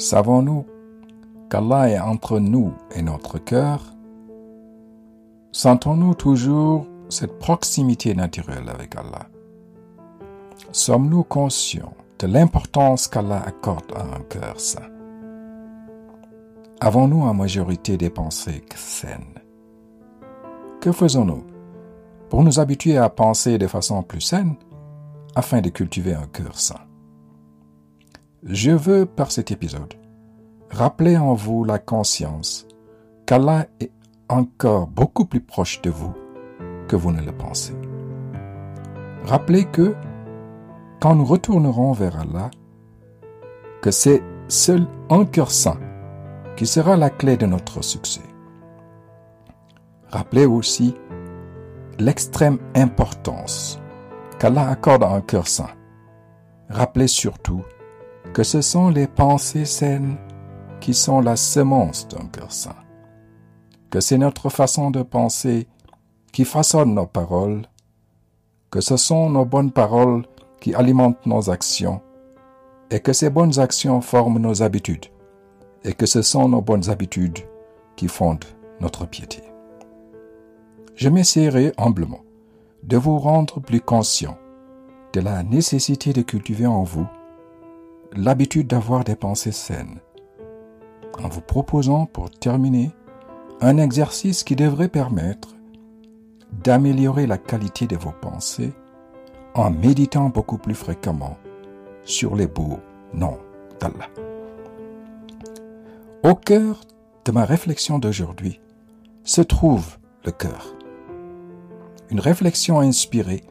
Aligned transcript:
Savons-nous 0.00 0.64
qu'Allah 1.50 1.90
est 1.90 1.98
entre 1.98 2.38
nous 2.38 2.72
et 2.94 3.02
notre 3.02 3.36
cœur? 3.38 3.82
Sentons-nous 5.52 6.14
toujours 6.14 6.86
cette 7.10 7.38
proximité 7.38 8.14
naturelle 8.14 8.70
avec 8.70 8.96
Allah? 8.96 9.28
Sommes-nous 10.72 11.22
conscients 11.24 11.92
de 12.18 12.26
l'importance 12.28 13.08
qu'Allah 13.08 13.42
accorde 13.46 13.92
à 13.94 14.16
un 14.16 14.20
cœur 14.20 14.58
sain 14.58 14.88
Avons-nous 16.80 17.20
en 17.20 17.34
majorité 17.34 17.98
des 17.98 18.08
pensées 18.08 18.64
saines? 18.74 19.34
Que 20.80 20.92
faisons-nous 20.92 21.44
pour 22.30 22.42
nous 22.42 22.58
habituer 22.58 22.96
à 22.96 23.10
penser 23.10 23.58
de 23.58 23.66
façon 23.66 24.02
plus 24.02 24.22
saine 24.22 24.54
afin 25.34 25.60
de 25.60 25.68
cultiver 25.68 26.14
un 26.14 26.26
cœur 26.26 26.58
sain 26.58 26.80
Je 28.42 28.70
veux, 28.70 29.04
par 29.04 29.30
cet 29.30 29.50
épisode, 29.50 29.94
rappeler 30.70 31.18
en 31.18 31.34
vous 31.34 31.62
la 31.62 31.78
conscience 31.78 32.66
qu'Allah 33.26 33.66
est 33.80 33.92
encore 34.30 34.86
beaucoup 34.86 35.26
plus 35.26 35.42
proche 35.42 35.82
de 35.82 35.90
vous 35.90 36.14
que 36.88 36.96
vous 36.96 37.12
ne 37.12 37.20
le 37.20 37.32
pensez. 37.32 37.74
Rappelez 39.24 39.66
que, 39.66 39.94
quand 41.02 41.14
nous 41.14 41.26
retournerons 41.26 41.92
vers 41.92 42.18
Allah, 42.18 42.50
que 43.82 43.90
c'est 43.90 44.22
seul 44.48 44.86
un 45.10 45.26
cœur 45.26 45.50
saint 45.50 45.78
qui 46.56 46.66
sera 46.66 46.96
la 46.96 47.10
clé 47.10 47.36
de 47.36 47.44
notre 47.44 47.82
succès. 47.82 48.22
Rappelez 50.08 50.46
aussi 50.46 50.94
l'extrême 51.98 52.58
importance 52.74 53.78
qu'Allah 54.38 54.70
accorde 54.70 55.02
à 55.04 55.10
un 55.10 55.20
cœur 55.20 55.46
saint. 55.46 55.70
Rappelez 56.70 57.06
surtout 57.06 57.62
que 58.32 58.44
ce 58.44 58.60
sont 58.60 58.90
les 58.90 59.08
pensées 59.08 59.64
saines 59.64 60.16
qui 60.80 60.94
sont 60.94 61.20
la 61.20 61.36
semence 61.36 62.06
d'un 62.08 62.26
cœur 62.26 62.52
saint, 62.52 62.76
que 63.90 64.00
c'est 64.00 64.18
notre 64.18 64.50
façon 64.50 64.90
de 64.90 65.02
penser 65.02 65.66
qui 66.32 66.44
façonne 66.44 66.94
nos 66.94 67.06
paroles, 67.06 67.62
que 68.70 68.80
ce 68.80 68.96
sont 68.96 69.30
nos 69.30 69.44
bonnes 69.44 69.72
paroles 69.72 70.24
qui 70.60 70.74
alimentent 70.74 71.26
nos 71.26 71.50
actions, 71.50 72.00
et 72.90 73.00
que 73.00 73.12
ces 73.12 73.30
bonnes 73.30 73.58
actions 73.58 74.00
forment 74.00 74.38
nos 74.38 74.62
habitudes, 74.62 75.06
et 75.82 75.92
que 75.92 76.06
ce 76.06 76.22
sont 76.22 76.48
nos 76.48 76.62
bonnes 76.62 76.88
habitudes 76.88 77.40
qui 77.96 78.06
fondent 78.06 78.44
notre 78.80 79.06
piété. 79.06 79.42
Je 80.94 81.08
m'essaierai 81.08 81.72
humblement 81.78 82.20
de 82.84 82.96
vous 82.96 83.18
rendre 83.18 83.60
plus 83.60 83.80
conscient 83.80 84.38
de 85.12 85.20
la 85.20 85.42
nécessité 85.42 86.12
de 86.12 86.22
cultiver 86.22 86.66
en 86.66 86.84
vous 86.84 87.06
l'habitude 88.14 88.66
d'avoir 88.66 89.04
des 89.04 89.16
pensées 89.16 89.52
saines, 89.52 90.00
en 91.22 91.28
vous 91.28 91.40
proposant 91.40 92.06
pour 92.06 92.30
terminer 92.30 92.90
un 93.60 93.76
exercice 93.76 94.42
qui 94.42 94.56
devrait 94.56 94.88
permettre 94.88 95.54
d'améliorer 96.52 97.26
la 97.26 97.38
qualité 97.38 97.86
de 97.86 97.96
vos 97.96 98.12
pensées 98.20 98.72
en 99.54 99.70
méditant 99.70 100.28
beaucoup 100.28 100.58
plus 100.58 100.74
fréquemment 100.74 101.36
sur 102.04 102.36
les 102.36 102.46
beaux 102.46 102.80
noms 103.12 103.38
d'Allah. 103.80 104.08
Au 106.22 106.34
cœur 106.34 106.80
de 107.24 107.32
ma 107.32 107.44
réflexion 107.44 107.98
d'aujourd'hui 107.98 108.60
se 109.24 109.40
trouve 109.40 109.98
le 110.24 110.32
cœur. 110.32 110.74
Une 112.10 112.20
réflexion 112.20 112.80
inspirée 112.80 113.42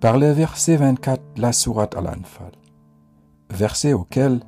par 0.00 0.18
le 0.18 0.30
verset 0.30 0.76
24 0.76 1.22
de 1.36 1.42
la 1.42 1.52
sourate 1.52 1.96
Al-Anfal, 1.96 2.52
verset 3.50 3.92
auquel 3.92 4.40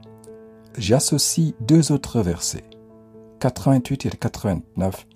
j'associe 0.79 1.55
deux 1.61 1.93
autres 1.93 2.21
versets, 2.21 2.65
88 3.41 4.07
et 4.07 4.11
89 4.11 5.07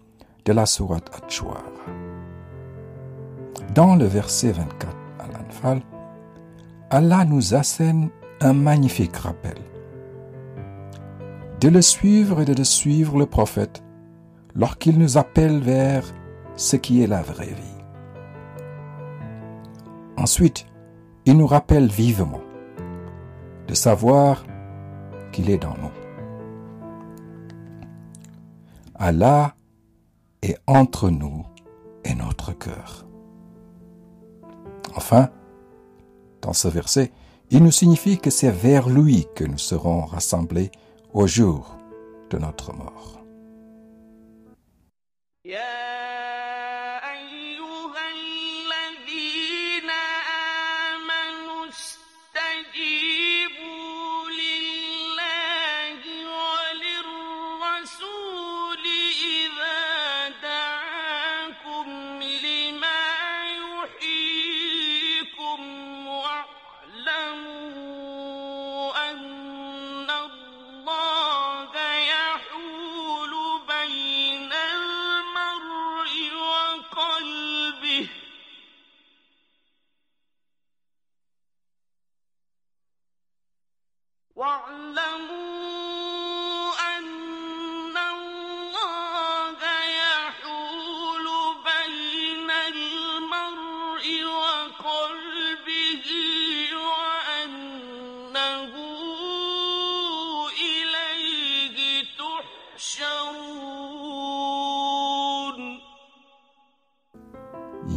de 0.44 0.52
la 0.52 0.66
sourate 0.66 1.10
At-Chouar. 1.14 1.64
Dans 3.74 3.96
le 3.96 4.04
verset 4.04 4.52
24 4.52 4.96
à 5.18 5.26
l'Anfal, 5.26 5.82
Allah 6.90 7.24
nous 7.24 7.54
assène 7.54 8.10
un 8.40 8.52
magnifique 8.52 9.16
rappel. 9.16 9.58
De 11.60 11.68
le 11.68 11.82
suivre 11.82 12.42
et 12.42 12.44
de 12.44 12.64
suivre 12.64 13.18
le 13.18 13.26
prophète 13.26 13.82
lorsqu'il 14.54 14.98
nous 14.98 15.16
appelle 15.16 15.60
vers 15.60 16.04
ce 16.54 16.76
qui 16.76 17.02
est 17.02 17.06
la 17.06 17.22
vraie 17.22 17.46
vie. 17.46 17.76
Ensuite, 20.16 20.66
il 21.24 21.36
nous 21.36 21.46
rappelle 21.46 21.88
vivement 21.88 22.40
de 23.66 23.74
savoir 23.74 24.44
qu'il 25.32 25.50
est 25.50 25.58
dans 25.58 25.76
nous. 25.76 25.90
Allah 28.94 29.54
est 30.42 30.58
entre 30.66 31.10
nous 31.10 31.44
et 32.04 32.14
notre 32.14 32.52
cœur. 32.52 33.06
Enfin, 34.94 35.28
dans 36.40 36.52
ce 36.52 36.68
verset, 36.68 37.12
il 37.50 37.62
nous 37.62 37.70
signifie 37.70 38.18
que 38.18 38.30
c'est 38.30 38.50
vers 38.50 38.88
lui 38.88 39.26
que 39.34 39.44
nous 39.44 39.58
serons 39.58 40.06
rassemblés 40.06 40.70
au 41.12 41.26
jour 41.26 41.76
de 42.30 42.38
notre 42.38 42.72
mort. 42.72 43.20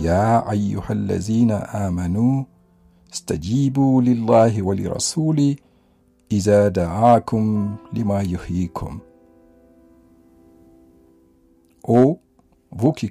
يا 0.10 0.52
أيها 0.52 0.92
الذين 0.92 1.52
آمنوا 1.52 2.44
استجيبوا 3.14 4.02
لله 4.02 4.64
ولرسوله 4.64 5.56
إذا 6.32 6.68
دعاكم 6.68 7.76
لما 7.94 8.22
يحييكم 8.22 9.00
Ô 11.88 12.18
vous 12.72 12.92
qui 12.94 13.10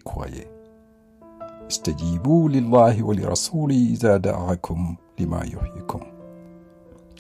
استجيبوا 1.71 2.49
لله 2.49 3.03
ولرسوله 3.03 3.77
إذا 3.77 4.17
دعاكم 4.17 4.97
لما 5.21 5.45
يحييكم 5.45 6.01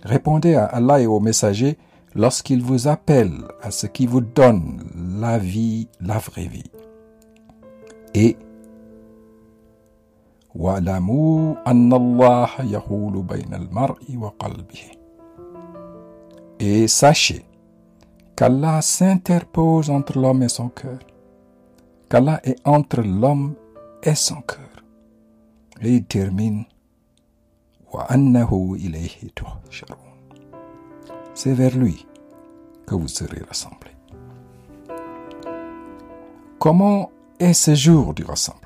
Répondez 0.05 0.55
à 0.55 0.67
Allah 0.67 1.01
et 1.01 1.07
au 1.07 1.19
messager 1.19 1.77
lorsqu'il 2.15 2.63
vous 2.63 2.87
appelle 2.87 3.43
à 3.63 3.71
ce 3.73 3.87
qui 3.87 4.07
vous 4.07 4.21
donne 4.21 4.85
la 5.21 5.39
vie, 5.39 5.89
la 6.01 6.19
vraie 6.19 6.47
vie. 6.47 6.71
Et 8.15 8.37
et 16.59 16.89
sachez 16.89 17.45
qu'Allah 18.37 18.83
s'interpose 18.83 19.91
entre 19.91 20.19
l'homme 20.19 20.43
et 20.43 20.49
son 20.49 20.69
cœur, 20.69 20.99
qu'Allah 22.09 22.41
est 22.45 22.57
entre 22.65 23.03
l'homme 23.03 23.55
et 24.03 24.15
son 24.15 24.41
cœur. 24.43 24.59
Et 25.81 25.97
il 25.97 26.05
termine 26.05 26.65
C'est 31.35 31.53
vers 31.53 31.77
lui 31.77 32.07
que 32.87 32.95
vous 32.95 33.09
serez 33.09 33.43
rassemblés. 33.47 33.97
Comment 36.59 37.11
est 37.39 37.53
ce 37.53 37.75
jour 37.75 38.15
du 38.15 38.25
rassemblement? 38.25 38.65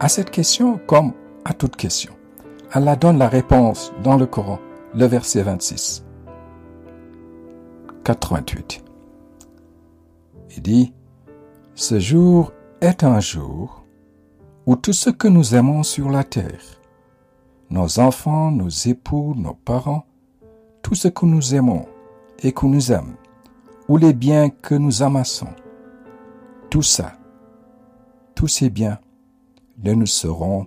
À 0.00 0.08
cette 0.08 0.30
question, 0.30 0.78
comme 0.86 1.12
à 1.44 1.54
toute 1.54 1.76
question, 1.76 2.12
Allah 2.72 2.96
donne 2.96 3.18
la 3.18 3.28
réponse 3.28 3.92
dans 4.04 4.16
le 4.16 4.26
Coran, 4.26 4.58
le 4.94 5.06
verset 5.06 5.42
26. 5.42 6.04
88. 8.04 8.84
Il 10.56 10.62
dit, 10.62 10.94
Ce 11.74 11.98
jour 11.98 12.52
est 12.80 13.04
un 13.04 13.20
jour 13.20 13.84
où 14.66 14.76
tout 14.76 14.92
ce 14.92 15.10
que 15.10 15.28
nous 15.28 15.54
aimons 15.54 15.82
sur 15.82 16.10
la 16.10 16.24
terre, 16.24 16.80
nos 17.70 18.00
enfants, 18.00 18.50
nos 18.50 18.68
époux, 18.68 19.34
nos 19.36 19.54
parents, 19.54 20.06
tout 20.82 20.94
ce 20.94 21.08
que 21.08 21.26
nous 21.26 21.54
aimons 21.54 21.86
et 22.42 22.52
que 22.52 22.66
nous 22.66 22.92
aimons, 22.92 23.16
ou 23.88 23.96
les 23.96 24.12
biens 24.12 24.48
que 24.50 24.74
nous 24.74 25.02
amassons, 25.02 25.48
tout 26.70 26.82
ça, 26.82 27.12
tous 28.34 28.48
ces 28.48 28.70
biens 28.70 28.98
ne 29.82 29.94
nous 29.94 30.06
seront 30.06 30.66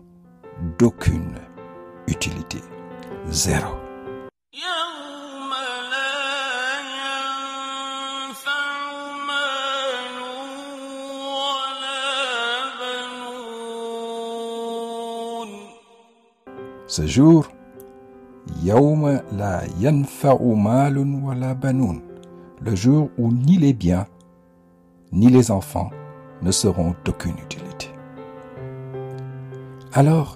d'aucune 0.77 1.35
utilité. 2.07 2.59
Zéro. 3.29 3.80
Ce 16.91 17.07
jour, 17.07 17.47
le 22.61 22.75
jour 22.75 23.09
où 23.17 23.31
ni 23.31 23.57
les 23.57 23.71
biens, 23.71 24.05
ni 25.13 25.29
les 25.29 25.51
enfants 25.51 25.89
ne 26.41 26.51
seront 26.51 26.93
d'aucune 27.05 27.37
utilité. 27.45 27.87
Alors, 29.93 30.35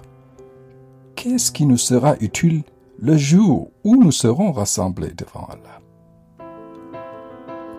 qu'est-ce 1.14 1.52
qui 1.52 1.66
nous 1.66 1.76
sera 1.76 2.16
utile 2.20 2.62
le 2.98 3.18
jour 3.18 3.70
où 3.84 3.96
nous 3.96 4.10
serons 4.12 4.50
rassemblés 4.50 5.12
devant 5.12 5.46
Allah? 5.50 5.82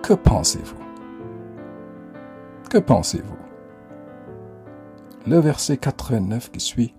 Que 0.04 0.14
pensez-vous? 0.14 0.78
Que 2.70 2.78
pensez-vous? 2.78 3.40
Le 5.26 5.40
verset 5.40 5.78
89 5.78 6.52
qui 6.52 6.60
suit 6.60 6.94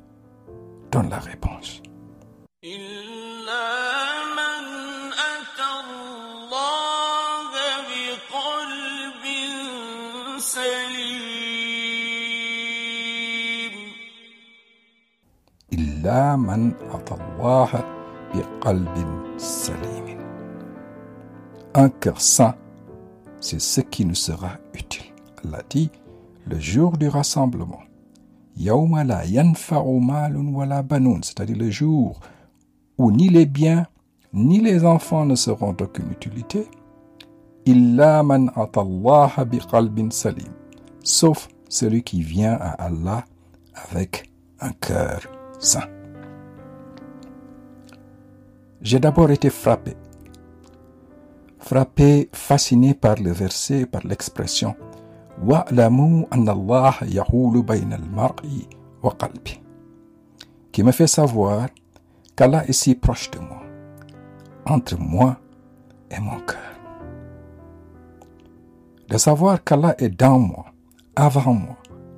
donne 0.92 1.10
la 1.10 1.20
réponse. 1.20 1.82
إلا 2.64 4.24
من 4.40 4.64
أتى 5.12 5.70
الله 5.84 7.52
بقلب 7.90 9.24
سليم 10.40 12.14
إلا 15.74 16.36
من 16.36 16.62
أتى 16.96 17.14
الله 17.14 17.72
بقلب 18.34 18.96
سليم. 19.38 20.20
Un 21.76 21.90
cœur 21.90 22.22
saint, 22.22 22.56
c'est 23.42 23.60
ce 23.60 23.82
qui 23.82 24.06
nous 24.06 24.16
sera 24.16 24.58
utile. 24.74 25.12
Allah 25.44 25.64
dit 25.70 25.92
le 26.46 26.60
jour 26.60 26.98
du 26.98 27.08
rassemblement. 27.10 27.82
Yawma 28.59 29.05
la 29.05 29.25
yanfa'u 29.25 30.01
malun 30.01 30.53
wala 30.53 30.83
banun, 30.83 31.21
c'est-à-dire 31.23 31.57
le 31.57 31.71
jour 31.71 32.19
où 32.99 33.13
ni 33.13 33.29
les 33.29 33.47
biens 33.47 33.87
ni 34.33 34.61
les 34.61 34.85
enfants 34.85 35.25
ne 35.25 35.37
seront 35.37 35.73
d'aucune 35.73 36.11
utilité. 36.11 36.67
Illa 37.67 38.23
man 38.23 38.51
atallaha 38.57 39.45
biqalbin 39.45 40.11
salim, 40.11 40.53
sauf 41.05 41.49
celui 41.69 42.03
qui 42.03 42.23
vient 42.23 42.55
à 42.55 42.71
Allah 42.71 43.25
avec 43.75 44.31
un 44.61 44.73
cœur 44.73 45.21
saint. 45.61 45.89
J'ai 48.81 48.99
d'abord 48.99 49.31
été 49.31 49.51
frappé, 49.51 49.95
frappé, 51.59 52.29
fasciné 52.33 52.95
par 52.95 53.17
le 53.17 53.31
verset, 53.33 53.87
par 53.87 54.07
l'expression 54.07 54.75
Qui 60.73 60.83
me 60.83 60.91
fait 60.91 61.07
savoir 61.07 61.69
qu'Allah 62.35 62.65
est 62.67 62.73
si 62.73 62.97
proche 62.97 63.31
de 63.31 63.39
moi, 63.39 63.63
entre 64.67 64.99
moi 64.99 65.39
et 66.11 66.19
mon 66.19 66.41
cœur. 66.41 66.59
De 69.09 69.17
savoir 69.17 69.63
qu'Allah 69.63 69.95
est 69.99 70.09
dans 70.09 70.41
moi, 70.41 70.67
avant 71.15 71.55
moi, 71.55 71.77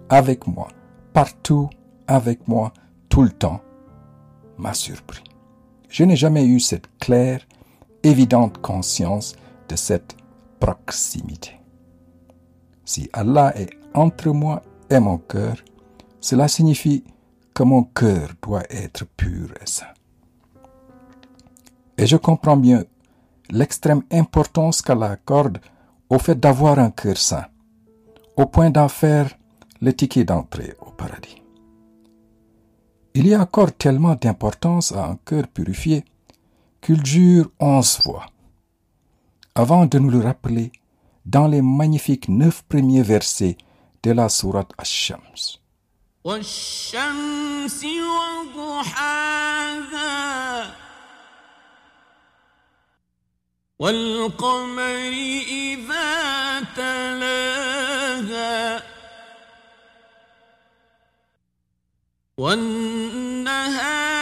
avec 0.09 0.47
moi, 0.47 0.69
partout 1.13 1.69
avec 2.07 2.49
moi, 2.49 2.73
tout 3.11 3.23
le 3.23 3.31
temps, 3.31 3.61
m'a 4.57 4.73
surpris. 4.73 5.25
Je 5.91 6.05
n'ai 6.05 6.17
jamais 6.17 6.47
eu 6.47 6.59
cette 6.59 6.89
claire, 6.99 7.47
évidente 8.03 8.59
conscience 8.63 9.37
de 9.69 9.77
cette 9.77 10.17
proximité. 10.59 11.60
Si 12.85 13.09
Allah 13.13 13.53
est 13.57 13.71
entre 13.95 14.31
moi 14.31 14.63
et 14.89 14.99
mon 14.99 15.19
cœur, 15.19 15.57
cela 16.21 16.49
signifie 16.49 17.05
que 17.55 17.63
mon 17.63 17.85
cœur 17.85 18.31
doit 18.43 18.65
être 18.71 19.05
pur 19.17 19.53
et 19.61 19.67
saint. 19.67 19.95
Et 21.97 22.07
je 22.07 22.17
comprends 22.17 22.57
bien 22.57 22.85
l'extrême 23.51 24.03
importance 24.11 24.83
qu'Allah 24.83 25.11
accorde 25.13 25.59
au 26.09 26.19
fait 26.19 26.39
d'avoir 26.39 26.79
un 26.79 26.91
cœur 26.91 27.17
saint, 27.17 27.47
au 28.37 28.47
point 28.47 28.71
d'en 28.71 28.89
faire 28.89 29.31
le 29.81 29.93
ticket 29.93 30.25
d'entrée 30.25 30.75
au 30.81 30.91
paradis. 30.91 31.43
Il 33.15 33.27
y 33.27 33.35
accorde 33.35 33.77
tellement 33.77 34.15
d'importance 34.15 34.93
à 34.93 35.07
un 35.07 35.17
cœur 35.17 35.49
purifié 35.49 36.05
qu'il 36.81 37.05
jure 37.05 37.51
onze 37.59 37.97
fois, 37.97 38.27
avant 39.55 39.87
de 39.87 39.99
nous 39.99 40.11
le 40.11 40.21
rappeler 40.21 40.73
dans 41.30 41.48
les 41.48 41.62
magnifiques 41.62 42.30
neuf 42.30 42.64
premiers 42.64 43.02
versets 43.02 43.58
de 44.04 44.12
la 44.12 44.30
sourate 44.30 44.72
Ash-Shams. 44.78 45.60
والشمس 46.26 47.86
وضحاها 48.56 50.06
والقمر 53.80 55.14
إذا 55.48 56.62
تلاها 56.76 58.16
والنهار 62.38 64.19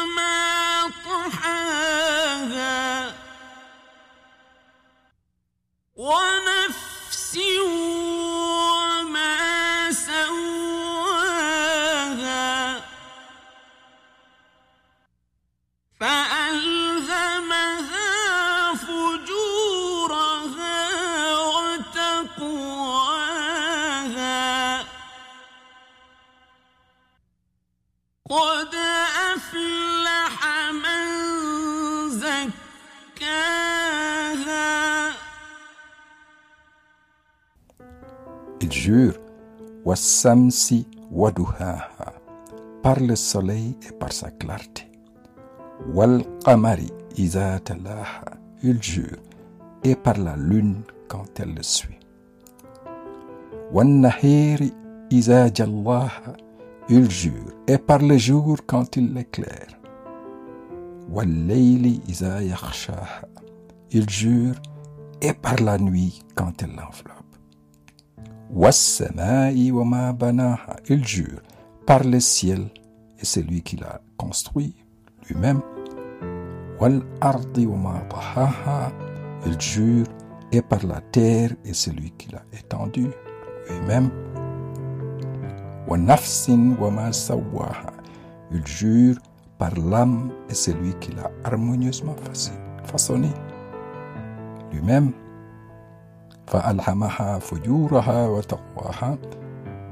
jure 38.87 39.19
Wassamsi 39.85 40.87
waduhaha 41.11 42.12
par 42.83 43.00
le 43.00 43.16
soleil 43.16 43.76
et 43.88 43.93
par 43.93 44.12
sa 44.12 44.31
clarté. 44.31 44.85
Wal 45.95 46.23
qamari 46.45 46.90
iza 47.16 47.59
talaha. 47.61 48.25
Il 48.62 48.81
jure 48.83 49.19
et 49.83 49.97
par 49.97 50.19
la 50.19 50.37
lune 50.37 50.83
quand 51.09 51.40
elle 51.40 51.55
le 51.55 51.62
suit. 51.62 51.99
Wan 53.73 54.00
nahiri 54.02 54.73
iza 55.11 55.52
jallaha. 55.52 56.33
Il 56.88 57.11
jure 57.11 57.52
et 57.66 57.78
par 57.78 57.99
le 57.99 58.16
jour 58.16 58.57
quand 58.66 58.97
il 58.97 59.14
l'éclaire. 59.14 59.73
Wal 61.11 61.33
layli 61.49 62.00
iza. 62.07 62.38
Il 63.90 64.09
jure 64.09 64.55
et 65.21 65.33
par 65.35 65.57
la 65.57 65.76
nuit 65.78 66.23
quand 66.37 66.62
elle 66.62 66.76
l'enveloppe. 66.76 67.25
Il 70.88 71.05
jure 71.07 71.41
par 71.87 72.05
le 72.05 72.21
ciel 72.21 72.69
et 73.19 73.25
celui 73.25 73.62
qui 73.62 73.76
l'a 73.76 74.00
construit 74.17 74.75
lui-même. 75.29 75.61
Il 79.47 79.61
jure 79.61 80.07
et 80.53 80.62
par 80.62 80.87
la 80.87 81.00
terre 81.00 81.50
et 81.65 81.73
celui 81.73 82.11
qui 82.12 82.31
l'a 82.31 82.43
étendu 82.53 83.09
lui-même. 83.69 84.11
Il 88.53 88.67
jure 88.67 89.17
par 89.59 89.75
l'âme 89.76 90.31
et 90.49 90.55
celui 90.55 90.95
qui 91.00 91.12
l'a 91.12 91.31
harmonieusement 91.45 92.17
façonné 92.85 93.31
lui-même 94.73 95.12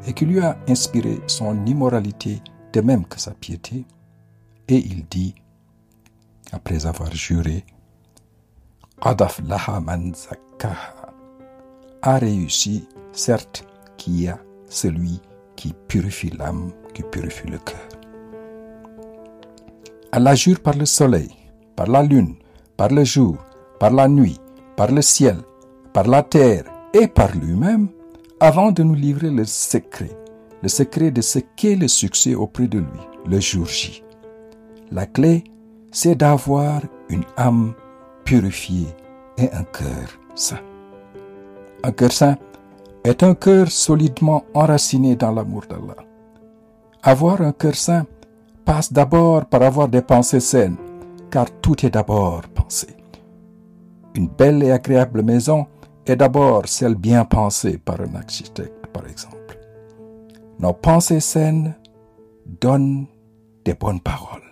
et 0.07 0.13
qui 0.13 0.27
lui 0.27 0.41
a 0.41 0.59
inspiré 0.69 1.21
son 1.27 1.65
immoralité 1.67 2.43
de 2.73 2.81
même 2.81 3.05
que 3.07 3.21
sa 3.21 3.33
piété. 3.33 3.85
Et 4.69 4.79
il 4.79 5.05
dit, 5.07 5.35
après 6.53 6.87
avoir 6.87 7.13
juré, 7.13 7.65
a 12.03 12.19
réussi, 12.19 12.89
certes, 13.13 13.67
qui 13.97 14.29
a 14.29 14.39
celui 14.69 15.21
qui 15.57 15.75
purifie 15.89 16.31
l'âme, 16.31 16.73
qui 16.93 17.03
purifie 17.03 17.49
le 17.49 17.59
cœur. 17.59 17.89
Allah 20.13 20.35
jure 20.35 20.61
par 20.61 20.75
le 20.75 20.87
soleil, 20.87 21.31
par 21.77 21.87
la 21.87 22.03
lune, 22.03 22.37
par 22.77 22.89
le 22.89 23.05
jour, 23.05 23.37
par 23.81 23.91
la 23.91 24.09
nuit, 24.09 24.39
par 24.77 24.91
le 24.91 25.03
ciel, 25.03 25.39
par 25.95 26.09
la 26.09 26.25
terre 26.25 26.65
et 26.93 27.07
par 27.07 27.35
lui-même, 27.37 27.89
avant 28.41 28.73
de 28.73 28.83
nous 28.83 28.95
livrer 28.95 29.31
le 29.31 29.45
secret, 29.45 30.11
le 30.61 30.69
secret 30.69 31.13
de 31.13 31.23
ce 31.23 31.39
qu'est 31.39 31.77
le 31.77 31.87
succès 31.89 32.35
auprès 32.35 32.67
de 32.67 32.81
lui, 32.81 33.01
le 33.27 33.39
jour 33.39 33.67
J. 33.67 34.03
La 34.91 35.07
clé, 35.07 35.45
c'est 35.93 36.17
d'avoir 36.17 36.83
une 37.09 37.25
âme 37.37 37.75
purifiée 38.25 38.89
et 39.39 39.49
un 39.53 39.63
cœur 39.63 40.09
saint. 40.35 40.61
Un 41.85 41.93
cœur 41.93 42.11
saint 42.11 42.37
est 43.05 43.23
un 43.23 43.35
cœur 43.35 43.71
solidement 43.71 44.45
enraciné 44.53 45.15
dans 45.15 45.31
l'amour 45.31 45.63
d'Allah. 45.71 46.03
Avoir 47.05 47.41
un 47.41 47.53
cœur 47.53 47.77
saint 47.77 48.05
passe 48.65 48.93
d'abord 48.93 49.47
par 49.47 49.63
avoir 49.63 49.87
des 49.87 50.03
pensées 50.03 50.41
saines, 50.41 50.77
car 51.31 51.47
tout 51.61 51.87
est 51.87 51.91
d'abord 51.91 52.43
pensé. 52.53 52.89
Une 54.17 54.29
belle 54.29 54.63
et 54.63 54.73
agréable 54.73 55.23
maison 55.23 55.67
est 56.07 56.17
d'abord 56.17 56.67
celle 56.67 56.95
bien 56.95 57.25
pensée 57.25 57.79
par 57.79 58.01
un 58.01 58.15
architecte, 58.15 58.87
par 58.93 59.07
exemple. 59.07 59.59
Nos 60.59 60.73
pensées 60.73 61.21
saines 61.21 61.75
donnent 62.61 63.07
des 63.65 63.75
bonnes 63.75 64.01
paroles. 64.01 64.43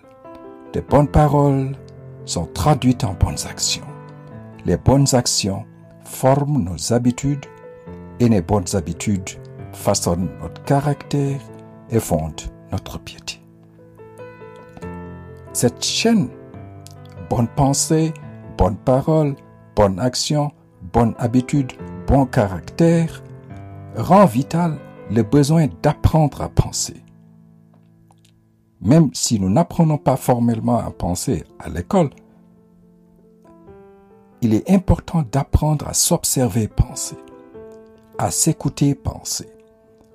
Des 0.73 0.81
bonnes 0.81 1.09
paroles 1.09 1.77
sont 2.25 2.47
traduites 2.47 3.05
en 3.05 3.15
bonnes 3.15 3.47
actions. 3.49 3.87
Les 4.65 4.77
bonnes 4.77 5.07
actions 5.13 5.65
forment 6.05 6.63
nos 6.65 6.93
habitudes 6.93 7.47
et 8.21 8.29
les 8.29 8.41
bonnes 8.41 8.75
habitudes 8.75 9.31
façonnent 9.73 10.31
notre 10.41 10.63
caractère 10.65 11.41
et 11.91 12.01
fondent 12.01 12.51
notre 12.71 12.99
piété. 12.99 13.41
Cette 15.53 15.85
chaîne, 15.85 16.29
bonne 17.29 17.49
pensée, 17.49 18.15
bonne 18.57 18.77
parole, 18.77 19.35
bonne 19.77 19.99
action, 19.99 20.51
bonne 20.93 21.15
habitude, 21.19 21.73
bon 22.07 22.27
caractère, 22.27 23.23
rend 23.97 24.27
vital 24.27 24.79
le 25.11 25.23
besoin 25.23 25.69
d'apprendre 25.83 26.43
à 26.43 26.49
penser. 26.49 27.03
Même 28.81 29.11
si 29.13 29.39
nous 29.39 29.51
n'apprenons 29.51 29.99
pas 29.99 30.17
formellement 30.17 30.79
à 30.79 30.91
penser 30.91 31.45
à 31.59 31.69
l'école, 31.69 32.11
il 34.41 34.55
est 34.55 34.69
important 34.71 35.25
d'apprendre 35.31 35.87
à 35.87 35.95
s'observer 35.95 36.67
penser, 36.67 37.17
à 38.19 38.31
s'écouter 38.31 38.95
penser, 38.95 39.49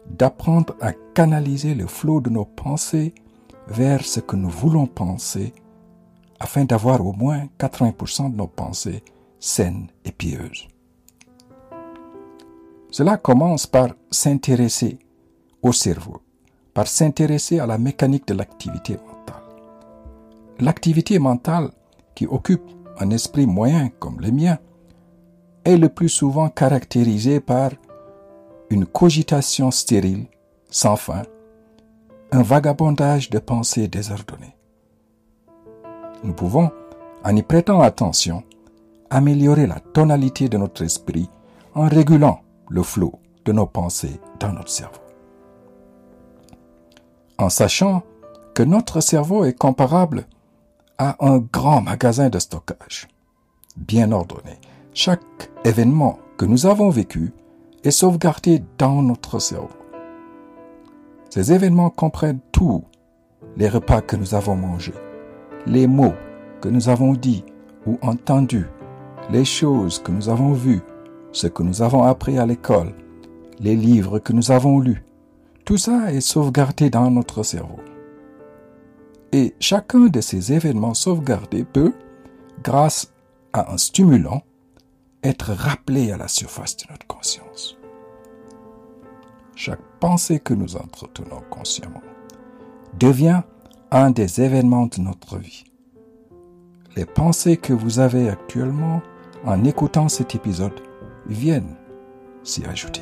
d'apprendre 0.10 0.75
à 0.81 0.91
canaliser 1.13 1.75
le 1.75 1.88
flot 1.88 2.19
de 2.19 2.29
nos 2.29 2.46
pensées 2.46 3.15
vers 3.67 4.03
ce 4.03 4.19
que 4.19 4.36
nous 4.36 4.50
voulons 4.50 4.86
penser 4.86 5.53
afin 6.39 6.65
d'avoir 6.65 7.05
au 7.05 7.13
moins 7.13 7.48
80% 7.57 8.31
de 8.31 8.36
nos 8.36 8.48
pensées 8.48 9.03
saines 9.39 9.88
et 10.06 10.12
pieuses. 10.12 10.67
Cela 12.89 13.17
commence 13.17 13.67
par 13.67 13.89
s'intéresser 14.10 15.00
au 15.62 15.72
cerveau, 15.72 16.22
par 16.74 16.88
s'intéresser 16.88 17.60
à 17.60 17.65
la 17.65 17.77
mécanique 17.77 18.27
de 18.27 18.34
l'activité 18.34 18.98
mentale. 18.98 19.44
L'activité 20.60 21.20
mentale 21.20 21.72
qui 22.15 22.25
occupe 22.25 22.63
un 23.00 23.12
esprit 23.12 23.46
moyen 23.46 23.89
comme 24.00 24.20
le 24.22 24.32
mien 24.32 24.58
est 25.65 25.77
le 25.77 25.89
plus 25.89 26.10
souvent 26.10 26.50
caractérisée 26.50 27.39
par 27.39 27.72
une 28.70 28.86
cogitation 28.86 29.70
stérile, 29.72 30.27
sans 30.70 30.96
fin, 30.96 31.24
un 32.32 32.41
vagabondage 32.41 33.29
de 33.29 33.39
pensées 33.39 33.88
désordonnées. 33.88 34.56
Nous 36.24 36.34
pouvons, 36.34 36.72
en 37.24 37.36
y 37.36 37.44
prêtant 37.44 37.82
attention, 37.82 38.44
améliorer 39.09 39.67
la 39.67 39.79
tonalité 39.79 40.49
de 40.49 40.57
notre 40.57 40.83
esprit 40.83 41.29
en 41.75 41.87
régulant 41.87 42.41
le 42.69 42.83
flot 42.83 43.19
de 43.45 43.51
nos 43.51 43.65
pensées 43.65 44.19
dans 44.39 44.51
notre 44.53 44.69
cerveau. 44.69 45.01
En 47.37 47.49
sachant 47.49 48.03
que 48.53 48.63
notre 48.63 48.99
cerveau 48.99 49.45
est 49.45 49.57
comparable 49.57 50.25
à 50.97 51.15
un 51.25 51.37
grand 51.37 51.81
magasin 51.81 52.29
de 52.29 52.39
stockage, 52.39 53.07
bien 53.75 54.11
ordonné. 54.11 54.59
Chaque 54.93 55.51
événement 55.63 56.17
que 56.37 56.45
nous 56.45 56.65
avons 56.65 56.89
vécu 56.89 57.33
est 57.83 57.91
sauvegardé 57.91 58.63
dans 58.77 59.03
notre 59.03 59.39
cerveau. 59.39 59.69
Ces 61.29 61.53
événements 61.53 61.91
comprennent 61.91 62.39
tous 62.51 62.83
les 63.57 63.69
repas 63.69 64.01
que 64.01 64.15
nous 64.15 64.33
avons 64.33 64.55
mangés, 64.55 64.93
les 65.67 65.85
mots 65.85 66.15
que 66.61 66.69
nous 66.69 66.89
avons 66.89 67.13
dits 67.13 67.45
ou 67.85 67.99
entendus, 68.01 68.67
les 69.29 69.46
choses 69.46 70.00
que 70.00 70.12
nous 70.12 70.29
avons 70.29 70.53
vues, 70.53 70.81
ce 71.31 71.48
que 71.48 71.63
nous 71.63 71.81
avons 71.81 72.03
appris 72.03 72.38
à 72.38 72.46
l'école, 72.46 72.93
les 73.60 73.75
livres 73.75 74.19
que 74.19 74.34
nous 74.34 74.51
avons 74.51 74.79
lus. 74.79 75.03
Tout 75.65 75.77
ça 75.77 76.13
est 76.13 76.22
sauvegardé 76.22 76.89
dans 76.89 77.12
notre 77.12 77.43
cerveau. 77.43 77.79
Et 79.34 79.53
chacun 79.60 80.07
de 80.07 80.22
ces 80.22 80.53
événements 80.53 80.93
sauvegardés 80.93 81.65
peut, 81.65 81.93
grâce 82.63 83.12
à 83.51 83.74
un 83.74 83.77
stimulant, 83.77 84.43
être 85.24 85.51
rappelé 85.51 86.12
à 86.12 86.17
la 86.17 86.29
surface 86.29 86.77
de 86.77 86.86
notre 86.89 87.07
conscience. 87.07 87.77
Chaque 89.55 89.81
pensée 90.00 90.39
que 90.39 90.53
nous 90.53 90.77
entretenons 90.77 91.41
consciemment 91.50 92.03
devient 92.98 93.41
un 93.91 94.12
des 94.12 94.41
événements 94.41 94.86
de 94.86 95.01
notre 95.01 95.38
vie. 95.38 95.65
Les 96.96 97.05
pensées 97.05 97.57
que 97.57 97.74
vous 97.74 98.00
avez 98.00 98.29
actuellement 98.29 99.01
en 99.47 99.63
écoutant 99.63 100.09
cet 100.09 100.35
épisode 100.35 100.81
viennent 101.25 101.75
s'y 102.43 102.65
ajouter. 102.65 103.01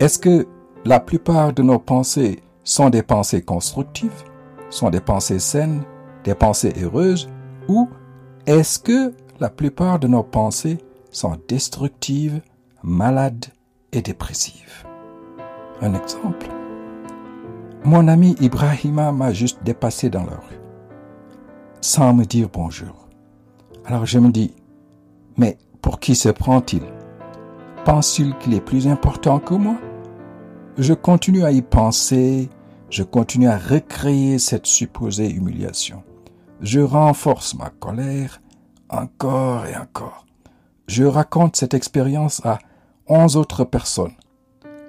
Est-ce 0.00 0.18
que 0.18 0.48
la 0.84 0.98
plupart 0.98 1.52
de 1.52 1.62
nos 1.62 1.78
pensées 1.78 2.42
sont 2.64 2.88
des 2.88 3.02
pensées 3.02 3.42
constructives, 3.42 4.24
sont 4.70 4.90
des 4.90 5.00
pensées 5.00 5.38
saines, 5.38 5.82
des 6.24 6.34
pensées 6.34 6.72
heureuses, 6.82 7.28
ou 7.68 7.88
est-ce 8.46 8.78
que 8.78 9.12
la 9.40 9.50
plupart 9.50 9.98
de 9.98 10.08
nos 10.08 10.22
pensées 10.22 10.78
sont 11.10 11.38
destructives, 11.46 12.40
malades 12.82 13.46
et 13.92 14.00
dépressives? 14.00 14.86
Un 15.82 15.94
exemple. 15.94 16.48
Mon 17.84 18.08
ami 18.08 18.36
Ibrahima 18.40 19.12
m'a 19.12 19.32
juste 19.34 19.62
dépassé 19.62 20.08
dans 20.08 20.24
la 20.24 20.36
rue, 20.36 20.60
sans 21.82 22.14
me 22.14 22.24
dire 22.24 22.48
bonjour. 22.50 23.03
Alors 23.86 24.06
je 24.06 24.18
me 24.18 24.30
dis, 24.30 24.54
mais 25.36 25.58
pour 25.82 26.00
qui 26.00 26.14
se 26.14 26.30
prend-il? 26.30 26.82
Pense-t-il 27.84 28.34
qu'il 28.38 28.54
est 28.54 28.64
plus 28.64 28.88
important 28.88 29.38
que 29.38 29.52
moi? 29.52 29.76
Je 30.78 30.94
continue 30.94 31.44
à 31.44 31.52
y 31.52 31.60
penser, 31.60 32.48
je 32.88 33.02
continue 33.02 33.48
à 33.48 33.58
recréer 33.58 34.38
cette 34.38 34.64
supposée 34.66 35.30
humiliation. 35.30 36.02
Je 36.60 36.80
renforce 36.80 37.54
ma 37.54 37.68
colère 37.68 38.40
encore 38.88 39.66
et 39.66 39.76
encore. 39.76 40.24
Je 40.86 41.04
raconte 41.04 41.56
cette 41.56 41.74
expérience 41.74 42.40
à 42.46 42.58
onze 43.06 43.36
autres 43.36 43.64
personnes. 43.64 44.14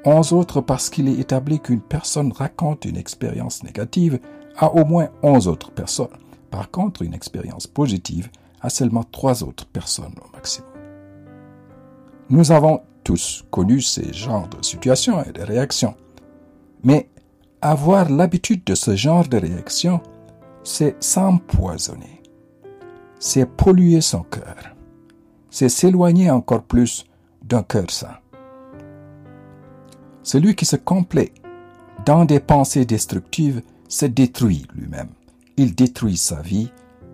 Onze 0.05 0.31
autres 0.31 0.61
parce 0.61 0.89
qu'il 0.89 1.09
est 1.09 1.19
établi 1.19 1.59
qu'une 1.59 1.81
personne 1.81 2.31
raconte 2.31 2.85
une 2.85 2.95
expérience 2.97 3.61
négative 3.63 4.19
à 4.57 4.73
au 4.73 4.85
moins 4.85 5.09
onze 5.21 5.49
autres 5.49 5.71
personnes. 5.71 6.07
Par 6.49 6.71
contre, 6.71 7.01
une 7.01 7.13
expérience 7.13 7.67
positive 7.67 8.29
à 8.65 8.69
seulement 8.69 9.03
trois 9.03 9.43
autres 9.43 9.67
personnes 9.67 10.15
au 10.25 10.35
maximum. 10.35 10.69
Nous 12.29 12.51
avons 12.51 12.81
tous 13.03 13.45
connu 13.51 13.79
ces 13.79 14.11
genres 14.11 14.47
de 14.47 14.65
situations 14.65 15.23
et 15.23 15.31
de 15.31 15.43
réactions. 15.43 15.93
Mais 16.83 17.07
avoir 17.61 18.09
l'habitude 18.09 18.63
de 18.63 18.73
ce 18.73 18.95
genre 18.95 19.27
de 19.27 19.37
réaction, 19.37 20.01
c'est 20.63 20.95
s'empoisonner. 20.99 22.23
C'est 23.19 23.45
polluer 23.45 24.01
son 24.01 24.23
cœur. 24.23 24.75
C'est 25.51 25.69
s'éloigner 25.69 26.31
encore 26.31 26.63
plus 26.63 27.05
d'un 27.43 27.61
cœur 27.61 27.91
sain. 27.91 28.17
Celui 30.23 30.55
qui 30.55 30.65
se 30.65 30.75
complaît 30.75 31.33
dans 32.03 32.25
des 32.25 32.39
pensées 32.39 32.85
destructives 32.85 33.61
se 33.87 34.07
détruit 34.07 34.65
lui-même. 34.73 35.09
Il 35.55 35.75
détruit 35.75 36.17
sa 36.17 36.41
vie 36.41 36.71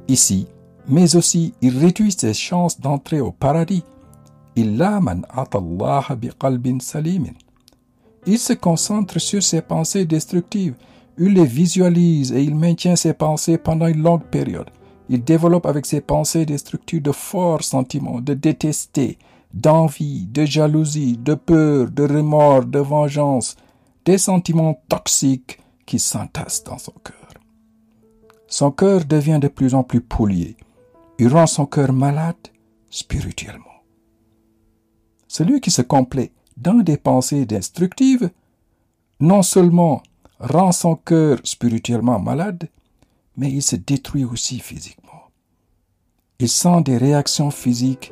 ici, 0.08 0.48
mais 0.88 1.16
aussi 1.16 1.54
il 1.62 1.78
réduit 1.78 2.12
ses 2.12 2.34
chances 2.34 2.80
d'entrer 2.80 3.20
au 3.20 3.32
paradis. 3.32 3.84
Il 4.56 4.78
se 8.38 8.54
concentre 8.54 9.20
sur 9.20 9.42
ses 9.42 9.62
pensées 9.62 10.06
destructives. 10.06 10.76
Il 11.18 11.34
les 11.34 11.46
visualise 11.46 12.32
et 12.32 12.44
il 12.44 12.56
maintient 12.56 12.96
ses 12.96 13.14
pensées 13.14 13.58
pendant 13.58 13.88
une 13.88 14.02
longue 14.04 14.24
période. 14.26 14.70
Il 15.10 15.24
développe 15.24 15.66
avec 15.66 15.86
ses 15.86 16.02
pensées 16.02 16.46
destructives 16.46 17.02
de 17.02 17.12
forts 17.12 17.64
sentiments 17.64 18.22
de 18.22 18.34
détester, 18.34 19.18
d'envie, 19.54 20.26
de 20.28 20.46
jalousie, 20.46 21.18
de 21.18 21.34
peur, 21.34 21.90
de 21.90 22.04
remords, 22.04 22.66
de 22.66 22.80
vengeance, 22.80 23.56
des 24.06 24.18
sentiments 24.18 24.82
toxiques 24.88 25.60
qui 25.86 26.00
s'entassent 26.00 26.64
dans 26.64 26.78
son 26.78 26.94
cœur. 27.04 27.16
Son 28.48 28.72
cœur 28.72 29.06
devient 29.06 29.40
de 29.42 29.48
plus 29.48 29.76
en 29.76 29.84
plus 29.84 30.02
pollué. 30.02 30.56
Il 31.22 31.28
rend 31.28 31.46
son 31.46 31.68
cœur 31.68 31.94
malade 31.94 32.48
spirituellement. 32.90 33.84
Celui 35.28 35.62
qui 35.62 35.70
se 35.70 35.84
complaît 35.84 36.32
dans 36.58 36.82
des 36.82 36.98
pensées 36.98 37.46
destructives, 37.46 38.32
non 39.20 39.44
seulement 39.44 40.01
rend 40.40 40.72
son 40.72 40.96
cœur 40.96 41.38
spirituellement 41.44 42.20
malade, 42.20 42.70
mais 43.38 43.51
il 43.51 43.62
se 43.62 43.75
détruit 43.75 44.25
aussi 44.25 44.58
physiquement. 44.58 45.30
Il 46.40 46.50
sent 46.50 46.82
des 46.86 46.98
réactions 46.98 47.51
physiques 47.51 48.12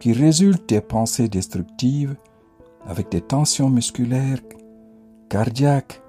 qui 0.00 0.12
résultent 0.12 0.68
des 0.68 0.80
pensées 0.80 1.28
destructives 1.28 2.16
avec 2.88 3.08
des 3.08 3.20
tensions 3.20 3.70
musculaires, 3.70 4.40
cardiaques, 5.28 6.02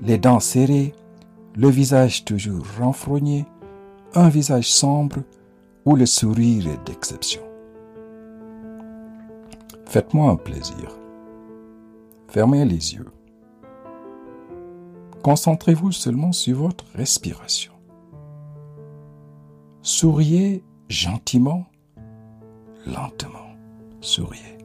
les 0.00 0.16
dents 0.16 0.40
serrées, 0.40 0.94
le 1.54 1.68
visage 1.68 2.24
toujours 2.24 2.64
renfrogné, 2.80 3.44
un 4.14 4.30
visage 4.30 4.72
sombre 4.72 5.18
où 5.84 5.96
le 5.96 6.06
sourire 6.06 6.66
est 6.68 6.86
d'exception. 6.86 7.42
Faites-moi 9.86 10.30
un 10.30 10.36
plaisir. 10.36 10.98
Fermez 12.28 12.64
les 12.64 12.94
yeux. 12.94 13.10
Concentrez-vous 15.22 15.92
seulement 15.92 16.32
sur 16.32 16.58
votre 16.58 16.84
respiration. 16.94 17.72
Souriez 19.82 20.64
gentiment 20.88 21.66
lentement. 22.86 23.28
Souriez. 24.00 24.58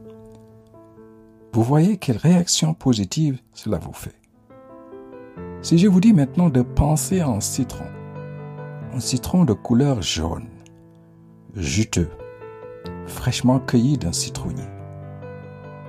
Vous 1.52 1.62
voyez 1.62 1.96
quelle 1.96 2.16
réaction 2.16 2.74
positive 2.74 3.40
cela 3.52 3.78
vous 3.78 3.92
fait. 3.92 4.20
Si 5.62 5.78
je 5.78 5.88
vous 5.88 6.00
dis 6.00 6.12
maintenant 6.12 6.48
de 6.48 6.62
penser 6.62 7.22
en 7.22 7.40
citron, 7.40 7.86
un 8.92 9.00
citron 9.00 9.44
de 9.44 9.52
couleur 9.52 10.00
jaune, 10.00 10.48
juteux, 11.54 12.10
fraîchement 13.06 13.58
cueilli 13.60 13.98
d'un 13.98 14.12
citronnier. 14.12 14.68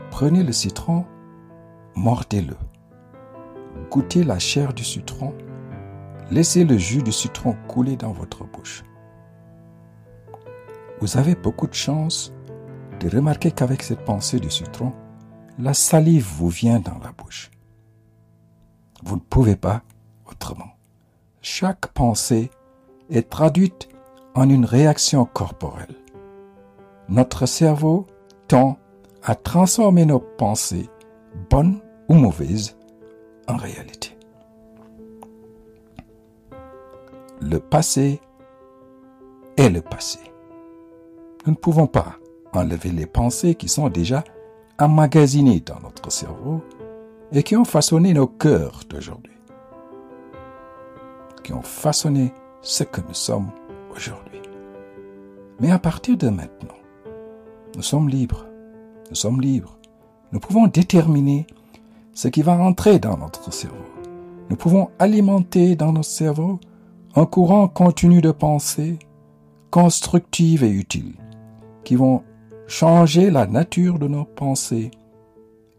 Prenez 0.09 0.43
le 0.43 0.51
citron, 0.51 1.05
mordez-le. 1.95 2.55
Goûtez 3.89 4.23
la 4.23 4.39
chair 4.39 4.73
du 4.73 4.83
citron, 4.83 5.33
laissez 6.29 6.63
le 6.63 6.77
jus 6.77 7.03
du 7.03 7.11
citron 7.11 7.55
couler 7.67 7.95
dans 7.95 8.11
votre 8.11 8.45
bouche 8.45 8.83
vous 11.01 11.17
avez 11.17 11.33
beaucoup 11.33 11.65
de 11.65 11.73
chance 11.73 12.31
de 12.99 13.09
remarquer 13.09 13.51
qu'avec 13.51 13.81
cette 13.81 14.05
pensée 14.05 14.39
du 14.39 14.51
citron, 14.51 14.93
la 15.57 15.73
salive 15.73 16.27
vous 16.37 16.49
vient 16.49 16.79
dans 16.79 16.99
la 16.99 17.11
bouche. 17.11 17.49
Vous 19.03 19.15
ne 19.15 19.21
pouvez 19.21 19.55
pas 19.55 19.81
autrement. 20.27 20.77
Chaque 21.41 21.87
pensée 21.87 22.51
est 23.09 23.27
traduite 23.27 23.89
en 24.35 24.49
une 24.49 24.65
réaction 24.65 25.25
corporelle. 25.25 25.95
Notre 27.09 27.45
cerveau 27.45 28.07
tend 28.47 28.77
à 29.23 29.35
transformer 29.35 30.05
nos 30.05 30.19
pensées, 30.19 30.89
bonnes 31.49 31.81
ou 32.07 32.15
mauvaises, 32.15 32.75
en 33.47 33.57
réalité. 33.57 34.17
Le 37.41 37.59
passé 37.59 38.21
est 39.57 39.69
le 39.69 39.81
passé. 39.81 40.19
Nous 41.45 41.53
ne 41.53 41.57
pouvons 41.57 41.87
pas 41.87 42.15
enlever 42.53 42.91
les 42.91 43.05
pensées 43.05 43.55
qui 43.55 43.67
sont 43.67 43.89
déjà 43.89 44.23
emmagasinées 44.79 45.59
dans 45.59 45.79
notre 45.79 46.11
cerveau 46.11 46.61
et 47.31 47.43
qui 47.43 47.55
ont 47.55 47.65
façonné 47.65 48.13
nos 48.13 48.27
cœurs 48.27 48.81
d'aujourd'hui, 48.89 49.37
qui 51.43 51.53
ont 51.53 51.61
façonné 51.61 52.33
ce 52.61 52.83
que 52.83 53.01
nous 53.01 53.13
sommes 53.13 53.51
aujourd'hui. 53.95 54.41
Mais 55.59 55.71
à 55.71 55.79
partir 55.79 56.17
de 56.17 56.29
maintenant, 56.29 56.75
nous 57.75 57.81
sommes 57.81 58.09
libres. 58.09 58.45
Nous 59.09 59.15
sommes 59.15 59.41
libres. 59.41 59.77
Nous 60.31 60.39
pouvons 60.39 60.67
déterminer 60.67 61.45
ce 62.13 62.27
qui 62.27 62.41
va 62.41 62.53
entrer 62.53 62.99
dans 62.99 63.17
notre 63.17 63.53
cerveau. 63.53 63.75
Nous 64.49 64.55
pouvons 64.55 64.89
alimenter 64.99 65.75
dans 65.75 65.93
notre 65.93 66.09
cerveau 66.09 66.59
un 67.15 67.25
courant 67.25 67.67
continu 67.67 68.21
de 68.21 68.31
pensées 68.31 68.99
constructives 69.69 70.63
et 70.63 70.69
utiles 70.69 71.15
qui 71.83 71.95
vont 71.95 72.23
changer 72.67 73.31
la 73.31 73.47
nature 73.47 73.99
de 73.99 74.07
nos 74.07 74.25
pensées 74.25 74.91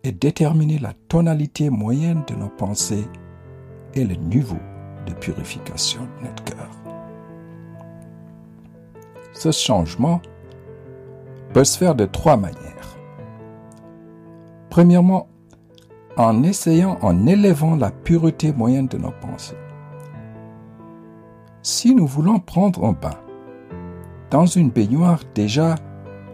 et 0.05 0.12
déterminer 0.12 0.79
la 0.79 0.94
tonalité 1.09 1.70
moyenne 1.70 2.22
de 2.27 2.35
nos 2.35 2.48
pensées 2.48 3.07
et 3.94 4.05
le 4.05 4.14
niveau 4.14 4.59
de 5.07 5.12
purification 5.12 6.01
de 6.20 6.29
notre 6.29 6.44
cœur. 6.44 6.82
Ce 9.42 9.50
changement 9.50 10.22
peut 11.52 11.64
se 11.64 11.76
faire 11.76 11.96
de 11.96 12.05
trois 12.05 12.37
manières. 12.37 12.96
Premièrement, 14.70 15.26
en 16.16 16.44
essayant, 16.44 16.96
en 17.02 17.26
élevant 17.26 17.74
la 17.74 17.90
pureté 17.90 18.52
moyenne 18.52 18.87
de 18.87 18.98
nos 18.98 19.11
pensées. 19.20 19.57
Si 21.61 21.92
nous 21.92 22.07
voulons 22.07 22.38
prendre 22.38 22.85
un 22.85 22.92
bain 22.92 23.18
dans 24.31 24.46
une 24.46 24.70
baignoire 24.70 25.18
déjà 25.35 25.74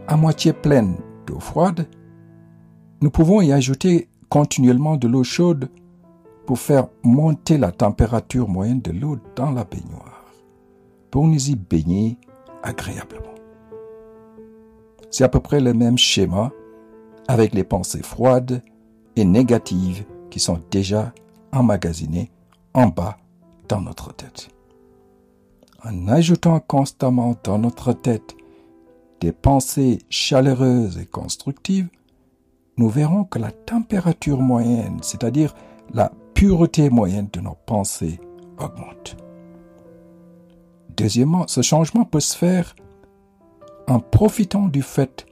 à 0.07 0.19
moitié 0.19 0.53
pleine 0.53 0.99
d'eau 1.27 1.41
froide, 1.41 1.89
nous 3.01 3.09
pouvons 3.09 3.41
y 3.41 3.55
ajouter 3.55 4.11
continuellement 4.29 4.99
de 4.99 5.09
l'eau 5.09 5.25
chaude 5.25 5.71
pour 6.45 6.59
faire 6.59 6.89
monter 7.03 7.57
la 7.57 7.73
température 7.73 8.51
moyenne 8.51 8.83
de 8.83 8.93
l'eau 8.93 9.17
dans 9.35 9.53
la 9.53 9.65
baignoire, 9.65 10.27
pour 11.11 11.27
nous 11.27 11.49
y 11.49 11.55
baigner 11.55 12.19
C'est 15.11 15.25
à 15.25 15.29
peu 15.29 15.41
près 15.41 15.61
le 15.61 15.75
même 15.75 15.99
schéma 15.99 16.51
avec 17.27 17.55
les 17.55 17.65
pensées 17.65 18.03
froides 18.03 18.63
et 19.17 19.25
négatives 19.25 20.05
qui 20.31 20.41
sont 20.41 20.61
déjà 20.71 21.13
emmagasinées 21.53 22.31
en 22.75 22.89
bas 22.89 23.19
dans 23.69 23.81
notre 23.81 24.13
tête. 24.15 24.49
En 25.85 26.09
ajoutant 26.09 26.61
constamment 26.61 27.35
dans 27.45 27.59
notre 27.59 27.93
tête 27.93 28.35
des 29.21 29.33
pensées 29.33 30.01
chaleureuses 30.11 30.99
et 30.99 31.07
constructives, 31.07 31.89
nous 32.77 32.89
verrons 32.89 33.25
que 33.25 33.39
la 33.39 33.51
température 33.51 34.41
moyenne, 34.41 34.99
c'est-à-dire 35.03 35.55
la 35.93 36.13
pureté 36.35 36.91
moyenne 36.91 37.29
de 37.33 37.41
nos 37.41 37.57
pensées, 37.67 38.21
augmente. 38.59 39.17
Deuxièmement, 40.99 41.47
ce 41.47 41.63
changement 41.63 42.05
peut 42.05 42.21
se 42.21 42.37
faire 42.37 42.75
en 43.87 44.01
profitant 44.01 44.67
du 44.67 44.83
fait 44.83 45.27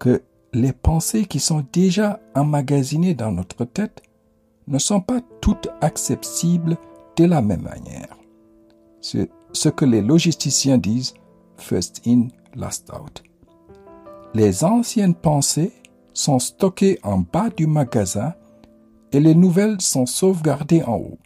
que 0.00 0.22
les 0.52 0.72
pensées 0.72 1.26
qui 1.26 1.38
sont 1.38 1.64
déjà 1.72 2.18
emmagasinées 2.34 3.14
dans 3.14 3.30
notre 3.30 3.64
tête 3.64 4.02
ne 4.66 4.78
sont 4.78 5.00
pas 5.00 5.20
toutes 5.40 5.68
accessibles 5.80 6.76
de 7.16 7.24
la 7.24 7.40
même 7.40 7.62
manière. 7.62 8.16
C'est 9.00 9.30
ce 9.52 9.68
que 9.68 9.84
les 9.84 10.02
logisticiens 10.02 10.76
disent 10.76 11.14
first 11.56 12.02
in, 12.06 12.28
last 12.56 12.90
out. 12.92 13.22
Les 14.34 14.64
anciennes 14.64 15.14
pensées 15.14 15.72
sont 16.14 16.40
stockées 16.40 16.98
en 17.04 17.18
bas 17.18 17.50
du 17.56 17.68
magasin 17.68 18.34
et 19.12 19.20
les 19.20 19.36
nouvelles 19.36 19.80
sont 19.80 20.06
sauvegardées 20.06 20.82
en 20.82 20.96
haut. 20.96 21.18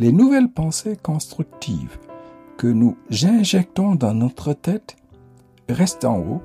Les 0.00 0.12
nouvelles 0.12 0.52
pensées 0.52 0.96
constructives 0.96 1.98
que 2.56 2.68
nous 2.68 2.96
injectons 3.24 3.96
dans 3.96 4.14
notre 4.14 4.52
tête 4.52 4.96
restent 5.68 6.04
en 6.04 6.20
haut 6.20 6.42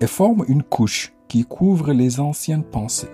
et 0.00 0.06
forment 0.06 0.44
une 0.46 0.62
couche 0.62 1.12
qui 1.26 1.44
couvre 1.44 1.92
les 1.92 2.20
anciennes 2.20 2.62
pensées. 2.62 3.10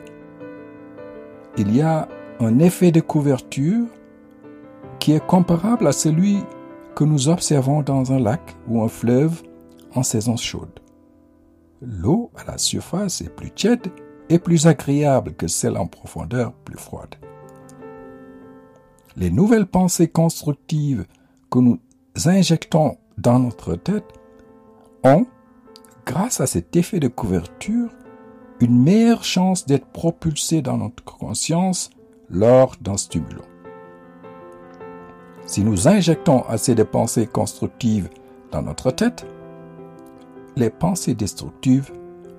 Il 1.56 1.74
y 1.74 1.80
a 1.80 2.08
un 2.40 2.58
effet 2.58 2.92
de 2.92 3.00
couverture 3.00 3.86
qui 4.98 5.12
est 5.12 5.26
comparable 5.26 5.86
à 5.86 5.92
celui 5.92 6.40
que 6.94 7.04
nous 7.04 7.30
observons 7.30 7.80
dans 7.80 8.12
un 8.12 8.20
lac 8.20 8.54
ou 8.68 8.82
un 8.82 8.88
fleuve 8.88 9.42
en 9.94 10.02
saison 10.02 10.36
chaude. 10.36 10.80
L'eau 11.80 12.30
à 12.36 12.44
la 12.50 12.58
surface 12.58 13.22
est 13.22 13.34
plus 13.34 13.50
tiède 13.50 13.90
et 14.28 14.38
plus 14.38 14.66
agréable 14.66 15.32
que 15.32 15.46
celle 15.46 15.78
en 15.78 15.86
profondeur 15.86 16.52
plus 16.52 16.76
froide. 16.76 17.14
Les 19.18 19.30
nouvelles 19.30 19.66
pensées 19.66 20.06
constructives 20.06 21.04
que 21.50 21.58
nous 21.58 21.80
injectons 22.24 22.98
dans 23.16 23.40
notre 23.40 23.74
tête 23.74 24.06
ont, 25.02 25.26
grâce 26.06 26.40
à 26.40 26.46
cet 26.46 26.76
effet 26.76 27.00
de 27.00 27.08
couverture, 27.08 27.90
une 28.60 28.80
meilleure 28.80 29.24
chance 29.24 29.66
d'être 29.66 29.86
propulsées 29.86 30.62
dans 30.62 30.76
notre 30.76 31.02
conscience 31.02 31.90
lors 32.30 32.76
d'un 32.80 32.96
stimulant. 32.96 33.44
Si 35.46 35.64
nous 35.64 35.88
injectons 35.88 36.42
assez 36.42 36.76
de 36.76 36.84
pensées 36.84 37.26
constructives 37.26 38.10
dans 38.52 38.62
notre 38.62 38.92
tête, 38.92 39.26
les 40.54 40.70
pensées 40.70 41.14
destructives 41.14 41.90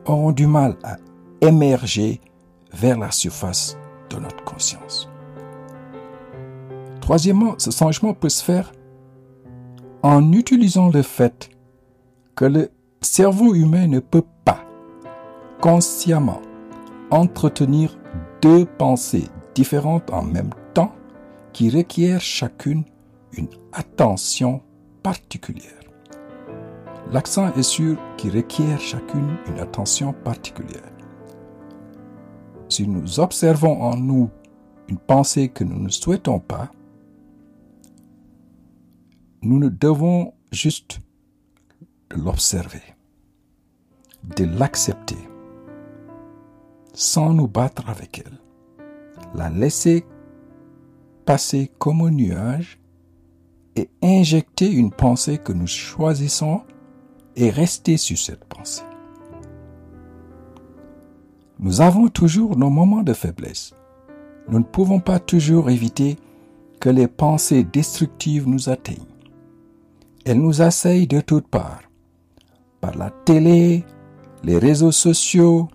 auront 0.05 0.31
du 0.31 0.47
mal 0.47 0.77
à 0.83 0.95
émerger 1.41 2.21
vers 2.71 2.97
la 2.97 3.11
surface 3.11 3.77
de 4.09 4.17
notre 4.17 4.43
conscience. 4.45 5.08
Troisièmement, 7.09 7.55
ce 7.57 7.71
changement 7.71 8.13
peut 8.13 8.29
se 8.29 8.43
faire 8.43 8.71
en 10.03 10.31
utilisant 10.31 10.89
le 10.89 11.01
fait 11.01 11.49
que 12.35 12.45
le 12.45 12.69
cerveau 13.01 13.55
humain 13.55 13.87
ne 13.87 13.99
peut 13.99 14.25
pas 14.45 14.63
consciemment 15.59 16.39
entretenir 17.09 17.97
deux 18.43 18.67
pensées 18.67 19.27
différentes 19.55 20.13
en 20.13 20.21
même 20.21 20.51
temps 20.75 20.93
qui 21.51 21.71
requièrent 21.71 22.21
chacune 22.21 22.83
une 23.33 23.49
attention 23.73 24.61
particulière. 25.01 25.81
L'accent 27.11 27.51
est 27.55 27.63
sur 27.63 27.97
qui 28.17 28.29
requiert 28.29 28.79
chacune 28.79 29.35
une 29.47 29.59
attention 29.59 30.13
particulière. 30.13 30.93
Si 32.69 32.87
nous 32.87 33.19
observons 33.19 33.81
en 33.81 33.97
nous 33.97 34.29
une 34.89 34.99
pensée 34.99 35.49
que 35.49 35.63
nous 35.63 35.79
ne 35.79 35.89
souhaitons 35.89 36.37
pas, 36.37 36.69
nous 39.41 39.59
ne 39.59 39.69
devons 39.69 40.33
juste 40.51 40.99
l'observer, 42.11 42.81
de 44.35 44.45
l'accepter, 44.45 45.17
sans 46.93 47.33
nous 47.33 47.47
battre 47.47 47.89
avec 47.89 48.23
elle, 48.25 48.39
la 49.33 49.49
laisser 49.49 50.05
passer 51.25 51.71
comme 51.77 52.01
un 52.01 52.11
nuage 52.11 52.79
et 53.75 53.89
injecter 54.01 54.71
une 54.71 54.91
pensée 54.91 55.37
que 55.37 55.53
nous 55.53 55.67
choisissons 55.67 56.63
et 57.35 57.49
rester 57.49 57.97
sur 57.97 58.17
cette 58.17 58.43
pensée. 58.45 58.83
Nous 61.59 61.81
avons 61.81 62.07
toujours 62.07 62.57
nos 62.57 62.69
moments 62.69 63.03
de 63.03 63.13
faiblesse. 63.13 63.73
Nous 64.47 64.59
ne 64.59 64.63
pouvons 64.63 64.99
pas 64.99 65.19
toujours 65.19 65.69
éviter 65.69 66.17
que 66.79 66.89
les 66.89 67.07
pensées 67.07 67.63
destructives 67.63 68.47
nous 68.47 68.69
atteignent. 68.69 69.08
Elles 70.29 70.39
nous 70.39 70.61
assaillent 70.61 71.07
de 71.07 71.21
toutes 71.21 71.47
parts, 71.47 71.81
par 72.81 72.95
la 72.95 73.09
télé, 73.09 73.83
les 74.43 74.59
réseaux 74.59 74.91
sociaux 74.91 75.69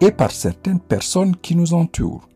et 0.00 0.12
par 0.12 0.30
certaines 0.30 0.78
personnes 0.78 1.34
qui 1.34 1.56
nous 1.56 1.74
entourent. 1.74 2.28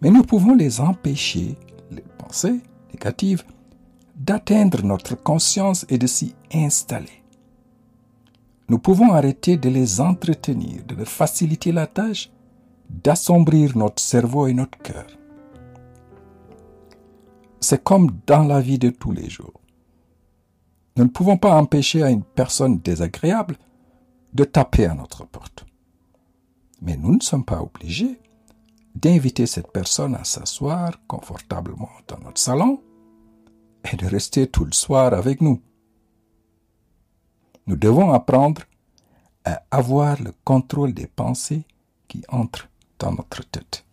Mais 0.00 0.10
nous 0.10 0.22
pouvons 0.22 0.54
les 0.54 0.80
empêcher, 0.80 1.56
les 1.90 2.04
pensées 2.18 2.60
négatives, 2.92 3.42
d'atteindre 4.14 4.84
notre 4.84 5.16
conscience 5.16 5.84
et 5.88 5.98
de 5.98 6.06
s'y 6.06 6.36
installer. 6.54 7.24
Nous 8.68 8.78
pouvons 8.78 9.12
arrêter 9.12 9.56
de 9.56 9.68
les 9.68 10.00
entretenir, 10.00 10.84
de 10.86 10.94
leur 10.94 11.08
faciliter 11.08 11.72
la 11.72 11.88
tâche, 11.88 12.30
d'assombrir 12.88 13.76
notre 13.76 14.00
cerveau 14.00 14.46
et 14.46 14.54
notre 14.54 14.78
cœur. 14.78 15.08
C'est 17.58 17.82
comme 17.82 18.12
dans 18.28 18.44
la 18.44 18.60
vie 18.60 18.78
de 18.78 18.90
tous 18.90 19.10
les 19.10 19.28
jours. 19.28 19.59
Nous 21.00 21.06
ne 21.06 21.10
pouvons 21.10 21.38
pas 21.38 21.56
empêcher 21.56 22.02
à 22.02 22.10
une 22.10 22.22
personne 22.22 22.78
désagréable 22.80 23.56
de 24.34 24.44
taper 24.44 24.84
à 24.84 24.92
notre 24.92 25.24
porte. 25.24 25.64
Mais 26.82 26.98
nous 26.98 27.14
ne 27.14 27.22
sommes 27.22 27.46
pas 27.46 27.62
obligés 27.62 28.20
d'inviter 28.94 29.46
cette 29.46 29.72
personne 29.72 30.14
à 30.14 30.24
s'asseoir 30.24 30.92
confortablement 31.06 31.88
dans 32.06 32.18
notre 32.18 32.38
salon 32.38 32.82
et 33.90 33.96
de 33.96 34.04
rester 34.04 34.46
tout 34.46 34.66
le 34.66 34.72
soir 34.72 35.14
avec 35.14 35.40
nous. 35.40 35.62
Nous 37.66 37.76
devons 37.76 38.12
apprendre 38.12 38.60
à 39.46 39.62
avoir 39.70 40.22
le 40.22 40.34
contrôle 40.44 40.92
des 40.92 41.06
pensées 41.06 41.64
qui 42.08 42.22
entrent 42.28 42.68
dans 42.98 43.12
notre 43.12 43.42
tête. 43.42 43.86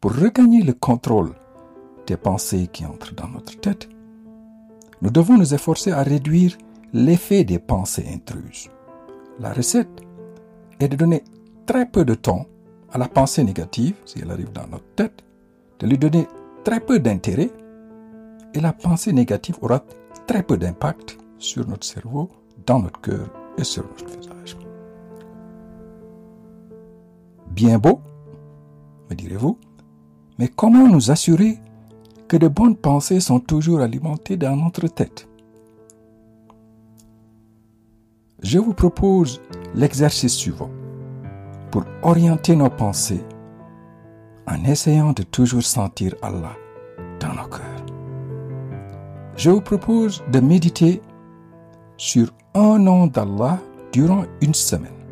Pour 0.00 0.14
regagner 0.14 0.62
le 0.62 0.74
contrôle 0.74 1.34
des 2.12 2.18
pensées 2.18 2.68
qui 2.70 2.84
entrent 2.84 3.14
dans 3.14 3.28
notre 3.28 3.58
tête, 3.58 3.88
nous 5.00 5.10
devons 5.10 5.38
nous 5.38 5.54
efforcer 5.54 5.92
à 5.92 6.02
réduire 6.02 6.58
l'effet 6.92 7.42
des 7.42 7.58
pensées 7.58 8.06
intruses. 8.12 8.68
La 9.40 9.54
recette 9.54 10.02
est 10.78 10.88
de 10.88 10.96
donner 10.96 11.24
très 11.64 11.86
peu 11.86 12.04
de 12.04 12.14
temps 12.14 12.44
à 12.92 12.98
la 12.98 13.08
pensée 13.08 13.44
négative, 13.44 13.94
si 14.04 14.18
elle 14.20 14.30
arrive 14.30 14.52
dans 14.52 14.66
notre 14.66 14.94
tête, 14.94 15.24
de 15.78 15.86
lui 15.86 15.96
donner 15.96 16.28
très 16.64 16.80
peu 16.80 16.98
d'intérêt, 16.98 17.50
et 18.52 18.60
la 18.60 18.74
pensée 18.74 19.14
négative 19.14 19.56
aura 19.62 19.82
très 20.26 20.42
peu 20.42 20.58
d'impact 20.58 21.16
sur 21.38 21.66
notre 21.66 21.86
cerveau, 21.86 22.28
dans 22.66 22.80
notre 22.80 23.00
cœur 23.00 23.26
et 23.56 23.64
sur 23.64 23.84
notre 23.84 24.18
visage. 24.18 24.58
Bien 27.48 27.78
beau, 27.78 28.02
me 29.08 29.14
direz-vous, 29.14 29.58
mais 30.38 30.48
comment 30.48 30.86
nous 30.86 31.10
assurer 31.10 31.58
que 32.32 32.38
de 32.38 32.48
bonnes 32.48 32.76
pensées 32.76 33.20
sont 33.20 33.40
toujours 33.40 33.82
alimentées 33.82 34.38
dans 34.38 34.56
notre 34.56 34.86
tête 34.88 35.28
Je 38.42 38.58
vous 38.58 38.72
propose 38.72 39.42
l'exercice 39.74 40.32
suivant 40.32 40.70
pour 41.70 41.84
orienter 42.00 42.56
nos 42.56 42.70
pensées 42.70 43.22
en 44.46 44.64
essayant 44.64 45.12
de 45.12 45.24
toujours 45.24 45.62
sentir 45.62 46.14
Allah 46.22 46.56
dans 47.20 47.34
nos 47.34 47.48
cœurs. 47.50 47.84
Je 49.36 49.50
vous 49.50 49.60
propose 49.60 50.22
de 50.32 50.40
méditer 50.40 51.02
sur 51.98 52.32
un 52.54 52.78
nom 52.78 53.08
d'Allah 53.08 53.58
durant 53.92 54.24
une 54.40 54.54
semaine. 54.54 55.04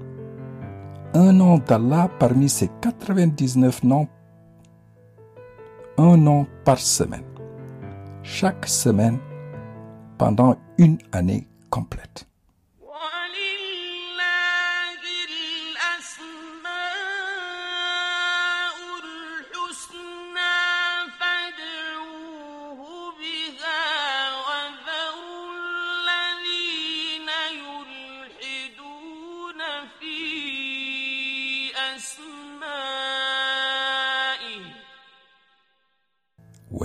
Un 1.13 1.35
nom 1.35 1.59
d'Allah 1.59 2.09
parmi 2.19 2.49
ces 2.49 2.71
99 2.81 3.85
noms. 3.85 4.09
Un 6.03 6.17
nom 6.17 6.47
par 6.65 6.79
semaine. 6.79 7.27
Chaque 8.23 8.67
semaine 8.67 9.19
pendant 10.17 10.57
une 10.79 10.97
année 11.13 11.47
complète. 11.69 12.30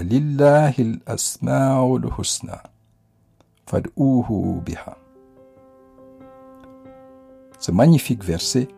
ولله 0.04 0.74
الأسماء 0.78 1.96
الحسنى 1.96 2.58
فادعوه 3.66 4.60
بها 4.66 4.96
Ce 7.58 7.70
magnifique 7.72 8.24
verset 8.24 8.68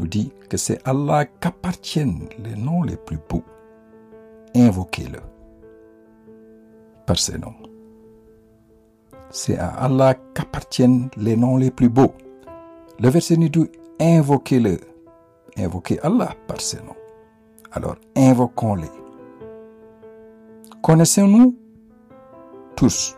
nous 0.00 0.08
dit 0.08 0.32
que 0.50 0.56
c'est 0.56 0.80
Allah 0.84 1.26
qu'appartiennent 1.26 2.28
les 2.38 2.56
noms 2.56 2.82
les 2.82 2.96
plus 2.96 3.18
beaux. 3.28 3.44
Invoquez-le 4.56 5.20
par 7.06 7.18
ses 7.18 7.38
noms. 7.38 7.54
C'est 9.30 9.58
à 9.58 9.68
Allah 9.68 10.14
qu'appartiennent 10.34 11.08
les 11.16 11.36
noms 11.36 11.56
les 11.56 11.70
plus 11.70 11.88
beaux. 11.88 12.14
Le 12.98 13.08
verset 13.10 13.36
nous 13.36 13.48
dit 13.48 13.70
invoquez-le. 14.00 14.80
Invoquez 15.56 16.00
Allah 16.00 16.34
par 16.48 16.60
ses 16.60 16.78
noms. 16.78 16.96
Alors 17.70 17.96
invoquons-les 18.16 18.97
Connaissons-nous 20.89 21.55
tous 22.75 23.15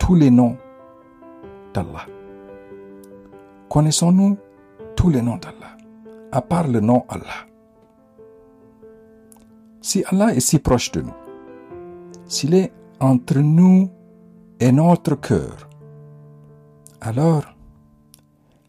tous 0.00 0.16
les 0.16 0.32
noms 0.32 0.56
d'Allah. 1.72 2.06
Connaissons-nous 3.68 4.36
tous 4.96 5.10
les 5.10 5.22
noms 5.22 5.36
d'Allah, 5.36 5.76
à 6.32 6.42
part 6.42 6.66
le 6.66 6.80
nom 6.80 7.04
Allah? 7.08 7.46
Si 9.80 10.02
Allah 10.06 10.34
est 10.34 10.40
si 10.40 10.58
proche 10.58 10.90
de 10.90 11.02
nous, 11.02 11.14
s'il 12.26 12.54
est 12.54 12.72
entre 12.98 13.38
nous 13.38 13.88
et 14.58 14.72
notre 14.72 15.14
cœur, 15.14 15.70
alors 17.00 17.44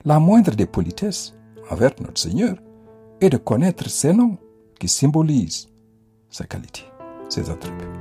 la 0.06 0.20
moindre 0.20 0.52
des 0.52 0.68
politesses 0.68 1.34
envers 1.72 1.96
notre 2.00 2.22
Seigneur 2.22 2.58
est 3.20 3.32
de 3.32 3.38
connaître 3.38 3.90
ses 3.90 4.14
noms 4.14 4.38
qui 4.80 4.88
symbolisent 4.88 5.68
sa 6.30 6.46
qualité, 6.46 6.84
ses 7.34 7.50
attributs. 7.50 7.94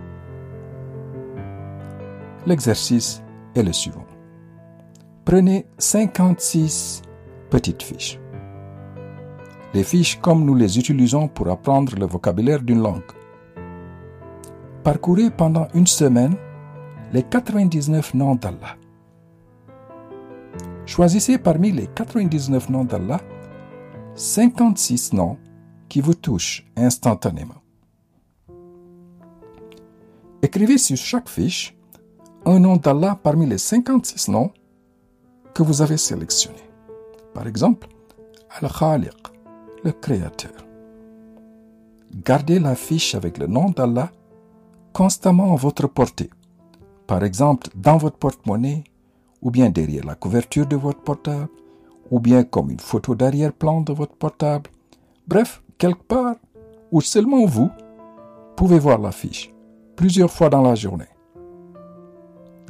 L'exercice 2.46 3.22
est 3.54 3.62
le 3.62 3.72
suivant. 3.72 4.06
Prenez 5.24 5.66
56 5.78 7.02
petites 7.50 7.82
fiches. 7.82 8.18
Les 9.74 9.84
fiches 9.84 10.20
comme 10.20 10.44
nous 10.44 10.54
les 10.54 10.78
utilisons 10.78 11.28
pour 11.28 11.48
apprendre 11.48 11.94
le 11.98 12.06
vocabulaire 12.06 12.60
d'une 12.60 12.82
langue. 12.82 13.12
Parcourez 14.82 15.30
pendant 15.30 15.68
une 15.74 15.86
semaine 15.86 16.34
les 17.12 17.22
99 17.22 18.14
noms 18.14 18.34
d'Allah. 18.34 18.76
Choisissez 20.84 21.38
parmi 21.38 21.70
les 21.70 21.86
99 21.86 22.68
noms 22.68 22.84
d'Allah 22.84 23.20
56 24.14 25.14
noms 25.14 25.38
qui 25.88 26.00
vous 26.00 26.14
touchent 26.14 26.66
instantanément. 26.76 27.61
Écrivez 30.44 30.76
sur 30.76 30.96
chaque 30.96 31.28
fiche 31.28 31.76
un 32.44 32.58
nom 32.58 32.76
d'Allah 32.76 33.16
parmi 33.22 33.46
les 33.46 33.58
56 33.58 34.28
noms 34.28 34.50
que 35.54 35.62
vous 35.62 35.82
avez 35.82 35.96
sélectionnés. 35.96 36.68
Par 37.32 37.46
exemple, 37.46 37.86
Al-Khaliq, 38.60 39.16
le 39.84 39.92
Créateur. 39.92 40.50
Gardez 42.24 42.58
la 42.58 42.74
fiche 42.74 43.14
avec 43.14 43.38
le 43.38 43.46
nom 43.46 43.70
d'Allah 43.70 44.10
constamment 44.92 45.52
à 45.52 45.56
votre 45.56 45.86
portée. 45.86 46.30
Par 47.06 47.22
exemple, 47.22 47.68
dans 47.76 47.96
votre 47.96 48.16
porte-monnaie, 48.18 48.82
ou 49.42 49.52
bien 49.52 49.70
derrière 49.70 50.04
la 50.04 50.16
couverture 50.16 50.66
de 50.66 50.74
votre 50.74 51.02
portable, 51.02 51.48
ou 52.10 52.18
bien 52.18 52.42
comme 52.42 52.70
une 52.72 52.80
photo 52.80 53.14
d'arrière-plan 53.14 53.82
de 53.82 53.92
votre 53.92 54.16
portable. 54.16 54.70
Bref, 55.28 55.62
quelque 55.78 56.02
part 56.02 56.34
où 56.90 57.00
seulement 57.00 57.46
vous 57.46 57.70
pouvez 58.56 58.80
voir 58.80 58.98
la 58.98 59.12
fiche 59.12 59.51
plusieurs 60.02 60.32
fois 60.32 60.48
dans 60.48 60.62
la 60.62 60.74
journée. 60.74 61.12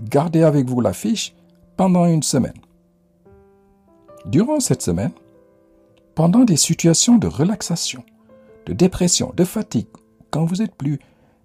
Gardez 0.02 0.42
avec 0.42 0.68
vous 0.68 0.82
la 0.82 0.92
fiche 0.92 1.34
pendant 1.78 2.04
une 2.04 2.22
semaine. 2.22 2.60
Durant 4.26 4.60
cette 4.60 4.82
semaine, 4.82 5.12
pendant 6.14 6.44
des 6.44 6.58
situations 6.58 7.16
de 7.16 7.26
relaxation, 7.26 8.04
de 8.66 8.74
dépression, 8.74 9.32
de 9.34 9.44
fatigue, 9.44 9.86
quand 10.30 10.44
vous 10.44 10.60
êtes 10.60 10.74
plus 10.74 10.98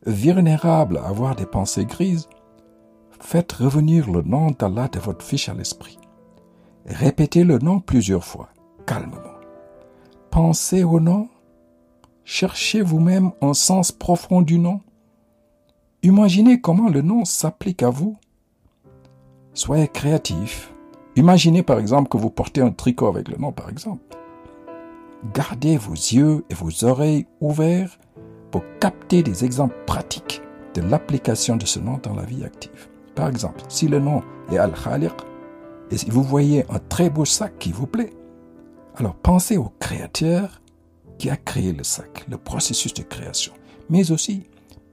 vulnérable 0.06 0.98
à 0.98 1.08
avoir 1.08 1.38
des 1.38 1.46
pensées 1.46 1.86
grises, 1.86 2.28
faites 3.22 3.54
revenir 3.54 4.12
le 4.12 4.24
nom 4.24 4.52
d'Allah 4.52 4.90
de 4.90 5.00
votre 5.00 5.24
fiche 5.24 5.48
à 5.48 5.54
l'esprit. 5.54 5.98
Répétez 6.86 7.46
le 7.46 7.60
nom 7.60 7.80
plusieurs 7.80 8.26
fois, 8.26 8.50
calmement. 8.86 9.40
Pensez 10.32 10.84
au 10.84 11.00
nom. 11.00 11.30
Cherchez 12.26 12.82
vous-même 12.82 13.32
un 13.40 13.54
sens 13.54 13.94
profond 13.94 14.42
du 14.42 14.60
nom. 14.60 14.82
Imaginez 16.04 16.62
comment 16.62 16.90
le 16.90 17.02
nom 17.02 17.26
s'applique 17.26 17.84
à 17.84 17.90
vous. 17.90 18.18
Soyez 19.54 19.88
créatif 19.88 20.74
Imaginez 21.18 21.64
par 21.64 21.80
exemple 21.80 22.10
que 22.10 22.18
vous 22.18 22.30
portez 22.30 22.62
un 22.62 22.70
tricot 22.70 23.08
avec 23.08 23.28
le 23.28 23.38
nom, 23.38 23.52
par 23.52 23.70
exemple. 23.70 24.04
Gardez 25.34 25.76
vos 25.76 25.94
yeux 25.94 26.46
et 26.52 26.54
vos 26.54 26.86
oreilles 26.86 27.26
ouverts 27.42 27.98
pour 28.52 28.62
capter 28.80 29.24
des 29.24 29.44
exemples 29.44 29.76
pratiques 29.88 30.44
de 30.76 30.82
l'application 30.82 31.56
de 31.56 31.66
ce 31.66 31.80
nom 31.80 32.00
dans 32.04 32.14
la 32.14 32.24
vie 32.24 32.44
active. 32.44 32.88
Par 33.16 33.28
exemple, 33.30 33.64
si 33.68 33.88
le 33.88 33.98
nom 33.98 34.22
est 34.52 34.60
Al-Khaliq 34.60 35.16
et 35.90 35.98
si 35.98 36.12
vous 36.12 36.22
voyez 36.22 36.66
un 36.70 36.78
très 36.78 37.10
beau 37.10 37.26
sac 37.26 37.58
qui 37.58 37.72
vous 37.72 37.88
plaît, 37.88 38.14
alors 38.96 39.16
pensez 39.16 39.58
au 39.58 39.72
créateur 39.80 40.62
qui 41.18 41.32
a 41.32 41.36
créé 41.36 41.74
le 41.74 41.84
sac, 41.84 42.26
le 42.30 42.38
processus 42.38 42.94
de 42.94 43.02
création. 43.02 43.54
Mais 43.90 44.12
aussi, 44.12 44.44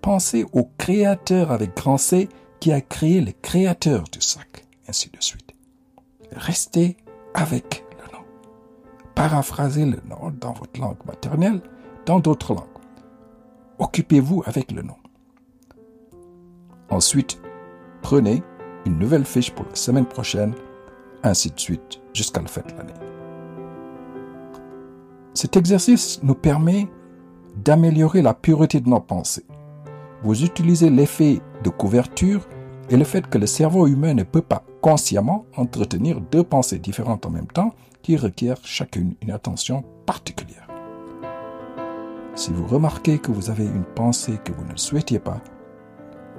pensez 0.05 0.45
au 0.53 0.69
créateur 0.77 1.51
avec 1.51 1.75
grand 1.75 1.97
C 1.97 2.29
qui 2.61 2.73
a 2.73 2.81
créé 2.81 3.21
le 3.21 3.33
créateur 3.33 4.05
du 4.13 4.21
sac, 4.21 4.67
ainsi 4.87 5.11
de 5.11 5.17
suite 5.21 5.45
restez 6.37 6.97
avec 7.33 7.85
le 7.99 8.13
nom. 8.13 8.25
Paraphrasez 9.15 9.87
le 9.87 10.01
nom 10.09 10.33
dans 10.41 10.53
votre 10.53 10.81
langue 10.81 11.05
maternelle, 11.07 11.61
dans 12.07 12.21
d'autres 12.21 12.55
langues. 12.55 12.65
Occupez-vous 13.79 14.43
avec 14.47 14.73
le 14.73 14.83
nom. 14.83 14.97
Ensuite, 16.91 17.41
prenez 18.03 18.43
une 18.87 18.99
nouvelle 18.99 19.25
fiche 19.25 19.53
pour 19.53 19.67
la 19.67 19.75
semaine 19.75 20.07
prochaine, 20.07 20.55
ainsi 21.23 21.51
de 21.51 21.59
suite, 21.59 22.01
jusqu'à 22.13 22.43
la 22.43 22.49
fin 22.49 22.61
de 22.61 22.77
l'année. 22.77 22.93
Cet 25.33 25.57
exercice 25.57 26.21
nous 26.23 26.35
permet 26.35 26.89
d'améliorer 27.57 28.23
la 28.23 28.35
pureté 28.35 28.81
de 28.81 28.89
nos 28.89 29.01
pensées. 29.01 29.47
Vous 30.25 30.43
utilisez 30.43 30.89
l'effet 30.89 31.43
de 31.63 31.69
couverture 31.69 32.49
et 32.89 32.97
le 32.97 33.05
fait 33.05 33.27
que 33.29 33.37
le 33.37 33.47
cerveau 33.47 33.87
humain 33.87 34.15
ne 34.15 34.23
peut 34.23 34.41
pas 34.41 34.65
consciemment 34.81 35.45
entretenir 35.55 36.23
deux 36.23 36.43
pensées 36.43 36.79
différentes 36.79 37.27
en 37.27 37.31
même 37.31 37.47
temps 37.47 37.75
qui 38.01 38.17
requièrent 38.17 38.65
chacune 38.65 39.17
une 39.21 39.31
attention 39.31 39.85
particulière. 40.07 40.67
Si 42.35 42.53
vous 42.53 42.67
remarquez 42.67 43.19
que 43.19 43.33
vous 43.33 43.51
avez 43.51 43.67
une 43.67 43.85
pensée 43.85 44.39
que 44.43 44.53
vous 44.53 44.65
ne 44.65 44.77
souhaitiez 44.77 45.19
pas, 45.19 45.43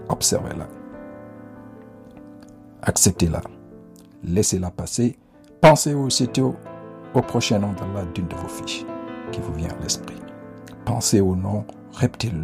observez-la. 0.09 0.67
Acceptez-la. 2.81 3.41
Laissez-la 4.23 4.71
passer. 4.71 5.15
Pensez 5.61 5.93
aussitôt 5.93 6.55
au 7.13 7.21
prochain 7.21 7.59
nom 7.59 7.73
d'Allah 7.73 8.05
d'une 8.15 8.27
de 8.27 8.35
vos 8.35 8.47
fiches 8.47 8.83
qui 9.31 9.41
vous 9.41 9.53
vient 9.53 9.69
à 9.69 9.83
l'esprit. 9.83 10.17
Pensez 10.85 11.21
au 11.21 11.35
nom, 11.35 11.65
répétez-le 11.93 12.39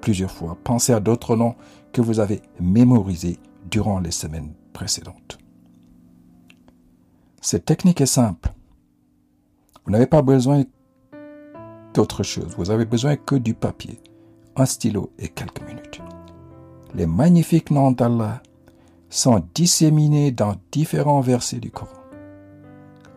plusieurs 0.00 0.30
fois. 0.30 0.56
Pensez 0.64 0.92
à 0.92 1.00
d'autres 1.00 1.36
noms 1.36 1.54
que 1.92 2.00
vous 2.00 2.20
avez 2.20 2.42
mémorisés 2.60 3.38
durant 3.70 4.00
les 4.00 4.10
semaines 4.10 4.52
précédentes. 4.72 5.38
Cette 7.40 7.64
technique 7.64 8.00
est 8.00 8.06
simple. 8.06 8.52
Vous 9.84 9.92
n'avez 9.92 10.06
pas 10.06 10.22
besoin 10.22 10.64
d'autre 11.94 12.22
chose. 12.22 12.54
Vous 12.56 12.70
avez 12.70 12.84
besoin 12.84 13.16
que 13.16 13.36
du 13.36 13.54
papier, 13.54 14.00
un 14.56 14.66
stylo 14.66 15.12
et 15.18 15.28
quelques 15.28 15.62
minutes. 15.62 16.00
Les 16.94 17.06
magnifiques 17.06 17.70
noms 17.70 17.92
d'Allah 17.92 18.42
sont 19.10 19.42
disséminés 19.54 20.32
dans 20.32 20.56
différents 20.72 21.20
versets 21.20 21.60
du 21.60 21.70
Coran. 21.70 21.92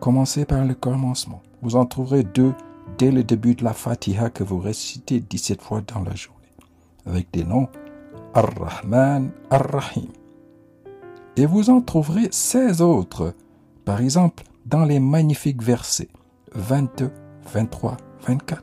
Commencez 0.00 0.44
par 0.44 0.64
le 0.64 0.74
commencement. 0.74 1.42
Vous 1.62 1.76
en 1.76 1.86
trouverez 1.86 2.24
deux 2.24 2.54
dès 2.98 3.10
le 3.10 3.22
début 3.22 3.54
de 3.54 3.64
la 3.64 3.72
Fatiha 3.72 4.30
que 4.30 4.42
vous 4.42 4.58
récitez 4.58 5.20
17 5.20 5.62
fois 5.62 5.80
dans 5.80 6.00
la 6.00 6.14
journée, 6.14 6.41
avec 7.06 7.30
des 7.32 7.44
noms 7.44 7.68
Ar-Rahman, 8.34 9.30
Ar-Rahim. 9.50 10.08
Et 11.36 11.46
vous 11.46 11.70
en 11.70 11.80
trouverez 11.80 12.28
16 12.30 12.82
autres, 12.82 13.34
par 13.84 14.00
exemple 14.00 14.44
dans 14.66 14.84
les 14.84 15.00
magnifiques 15.00 15.62
versets 15.62 16.08
22, 16.54 17.10
23, 17.52 17.96
24 18.26 18.62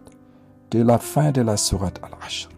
de 0.72 0.84
la 0.84 0.98
fin 0.98 1.32
de 1.32 1.42
la 1.42 1.58
sourate 1.58 2.00
Al-Ashr. 2.04 2.50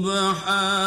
سبحان 0.00 0.79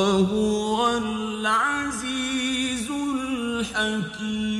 وهو 0.00 0.96
العزيز 0.96 2.88
الحكيم. 2.90 4.50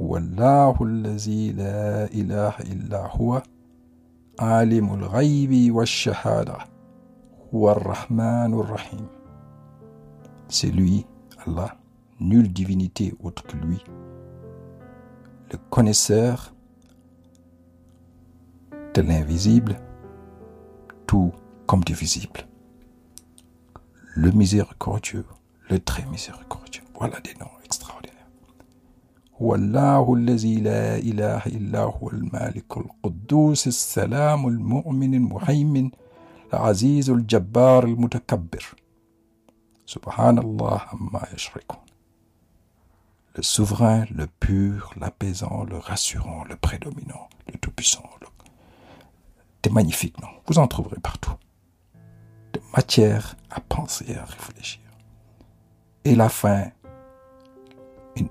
هو 0.00 0.16
الله 0.16 0.76
الذي 0.82 1.52
لا 1.52 2.04
إله 2.20 2.54
إلا 2.60 3.06
هو 3.16 3.42
عالم 4.40 4.94
الغيب 4.94 5.74
والشهادة 5.74 6.58
هو 7.54 7.72
الرحمن 7.72 8.54
الرحيم. 8.60 9.06
C'est 10.48 10.70
lui, 10.70 11.06
Allah, 11.46 11.76
nulle 12.20 12.48
divinité 12.52 13.14
autre 13.22 13.42
que 13.42 13.56
lui, 13.56 13.78
le 15.50 15.58
connaisseur 15.70 16.51
de 18.93 19.01
l'invisible, 19.01 19.79
tout 21.05 21.31
comme 21.65 21.83
du 21.83 21.93
visible, 21.93 22.47
le 24.15 24.31
miséricordieux, 24.31 25.25
le 25.69 25.79
très 25.79 26.05
miséricordieux. 26.05 26.83
Voilà 26.99 27.19
des 27.21 27.33
noms 27.39 27.59
extraordinaires. 27.63 28.13
هو 29.41 29.55
الله 29.55 30.13
الذي 30.13 30.55
لا 30.55 30.97
إله 30.97 31.45
إلا 31.45 31.79
هو 31.83 32.09
المالك 32.09 32.77
القدوس 32.77 33.67
السلام 33.67 34.47
المؤمن 34.47 35.13
المهيمن 35.13 35.91
العزيز 36.53 37.09
الجبار 37.09 37.83
المتكبر 37.83 38.75
سبحان 39.85 40.37
الله 40.37 40.81
عما 40.93 41.21
يشركون 41.33 41.87
Le 43.37 43.43
souverain, 43.43 44.05
le 44.15 44.25
pur, 44.25 44.93
l'apaisant, 44.99 45.63
le 45.63 45.77
rassurant, 45.77 46.43
le 46.45 46.55
prédominant, 46.55 47.29
le 47.53 47.59
tout-puissant. 47.59 48.09
Le... 48.19 48.27
c'était 49.64 49.74
magnifique, 49.74 50.20
non? 50.20 50.26
Vous 50.48 50.58
en 50.58 50.66
trouverez 50.66 50.98
partout. 51.00 51.34
De 52.52 52.60
matière 52.74 53.36
à 53.48 53.60
penser 53.60 54.16
à 54.16 54.24
réfléchir. 54.24 54.80
Et 56.04 56.16
la 56.16 56.28
fin, 56.28 56.64
une 58.16 58.28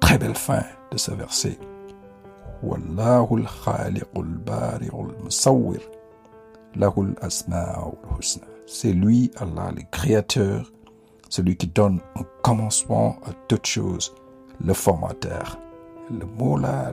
très 0.00 0.16
belle 0.16 0.34
fin 0.34 0.62
de 0.92 0.96
ce 0.96 1.10
verset. 1.10 1.58
khaliqul 2.62 4.38
Bari'ul 4.46 5.14
Musawwir. 5.22 5.82
Lahul 6.74 7.14
Asma'ul 7.20 7.98
Husna. 8.18 8.46
C'est 8.66 8.94
lui, 8.94 9.30
Allah, 9.36 9.72
le 9.76 9.82
créateur, 9.90 10.72
celui 11.28 11.54
qui 11.58 11.66
donne 11.66 12.00
un 12.16 12.24
commencement 12.42 13.18
à 13.26 13.32
toute 13.46 13.66
chose, 13.66 14.14
le 14.58 14.72
formateur. 14.72 15.58
Le 16.10 16.24
mot 16.24 16.56
là, 16.56 16.92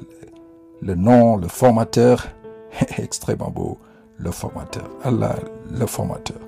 le 0.81 0.95
nom, 0.95 1.37
le 1.37 1.47
formateur, 1.47 2.27
extrêmement 2.98 3.50
beau, 3.50 3.78
le 4.18 4.30
formateur. 4.30 4.88
Allah, 5.02 5.36
le 5.70 5.86
formateur. 5.86 6.38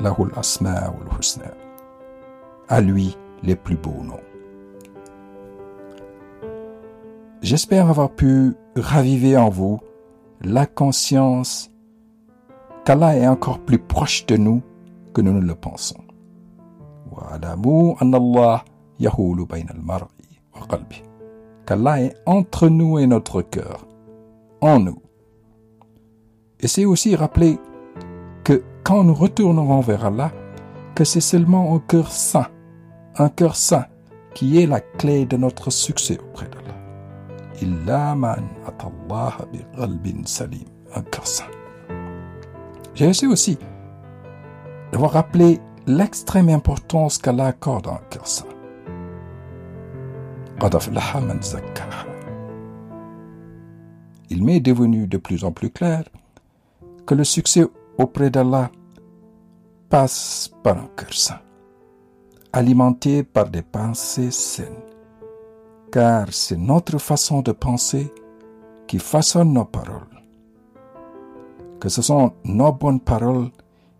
Lahul 0.00 0.32
asma 0.36 0.92
husna. 1.18 1.52
À 2.68 2.80
lui, 2.80 3.16
les 3.42 3.56
plus 3.56 3.76
beaux 3.76 4.02
noms. 4.02 4.20
J'espère 7.42 7.88
avoir 7.88 8.10
pu 8.10 8.54
raviver 8.76 9.36
en 9.36 9.48
vous 9.48 9.80
la 10.40 10.66
conscience 10.66 11.70
qu'Allah 12.84 13.16
est 13.16 13.28
encore 13.28 13.60
plus 13.60 13.78
proche 13.78 14.26
de 14.26 14.36
nous 14.36 14.62
que 15.14 15.20
nous 15.20 15.32
ne 15.32 15.40
le 15.40 15.54
pensons. 15.54 16.02
وَاعْلَمُوا 17.12 18.02
أَنَّ 18.02 18.14
اللَّهَ 18.14 18.64
يَحُولُ 19.00 19.46
بَيْنَ 19.46 19.70
الْمَرْءِ 19.70 20.08
وَقَلْبِهِ 20.54 21.09
qu'Allah 21.65 22.01
est 22.01 22.15
entre 22.25 22.67
nous 22.69 22.99
et 22.99 23.07
notre 23.07 23.41
cœur, 23.41 23.87
en 24.61 24.79
nous. 24.79 25.01
Et 26.59 26.67
c'est 26.67 26.85
aussi 26.85 27.15
rappeler 27.15 27.59
que 28.43 28.63
quand 28.83 29.03
nous 29.03 29.13
retournerons 29.13 29.81
vers 29.81 30.05
Allah, 30.05 30.31
que 30.95 31.03
c'est 31.03 31.21
seulement 31.21 31.75
un 31.75 31.79
cœur 31.79 32.11
saint, 32.11 32.47
un 33.17 33.29
cœur 33.29 33.55
saint 33.55 33.85
qui 34.33 34.61
est 34.61 34.67
la 34.67 34.79
clé 34.79 35.25
de 35.25 35.37
notre 35.37 35.69
succès 35.71 36.17
auprès 36.19 36.47
d'Allah. 36.47 36.77
Illa 37.61 38.15
man 38.15 38.47
atallaha 38.65 39.45
bi 39.51 39.59
qalbin 39.75 40.25
salim, 40.25 40.65
un 40.95 41.01
cœur 41.01 41.27
saint. 41.27 41.45
J'ai 42.93 43.05
essayé 43.07 43.31
aussi 43.31 43.57
d'avoir 44.91 45.11
rappelé 45.11 45.59
l'extrême 45.87 46.49
importance 46.49 47.17
qu'Allah 47.17 47.47
accorde 47.47 47.87
à 47.87 47.91
un 47.91 48.01
cœur 48.09 48.27
saint. 48.27 48.45
قَدْ 50.60 50.74
أَفْلَحَ 50.74 51.16
مَنْ 51.16 51.40
زَكَّاهَا 51.42 52.06
Il 54.30 54.44
m'est 54.44 54.60
devenu 54.60 55.06
de 55.06 55.18
plus 55.18 55.44
en 55.44 55.52
plus 55.52 55.70
clair 55.70 56.04
que 57.06 57.14
le 57.14 57.24
succès 57.24 57.64
auprès 57.98 58.30
d'Allah 58.30 58.70
passe 59.88 60.50
par 60.62 60.78
un 60.78 60.88
cœur 60.96 61.14
saint, 61.14 61.40
alimenté 62.52 63.22
par 63.22 63.48
des 63.48 63.62
pensées 63.62 64.32
saines, 64.32 64.82
car 65.92 66.26
c'est 66.32 66.56
notre 66.56 66.98
façon 66.98 67.42
de 67.42 67.52
penser 67.52 68.12
qui 68.86 68.98
façonne 68.98 69.52
nos 69.52 69.64
paroles. 69.64 70.22
Que 71.80 71.88
ce 71.88 72.02
sont 72.02 72.32
nos 72.44 72.72
bonnes 72.72 73.00
paroles 73.00 73.50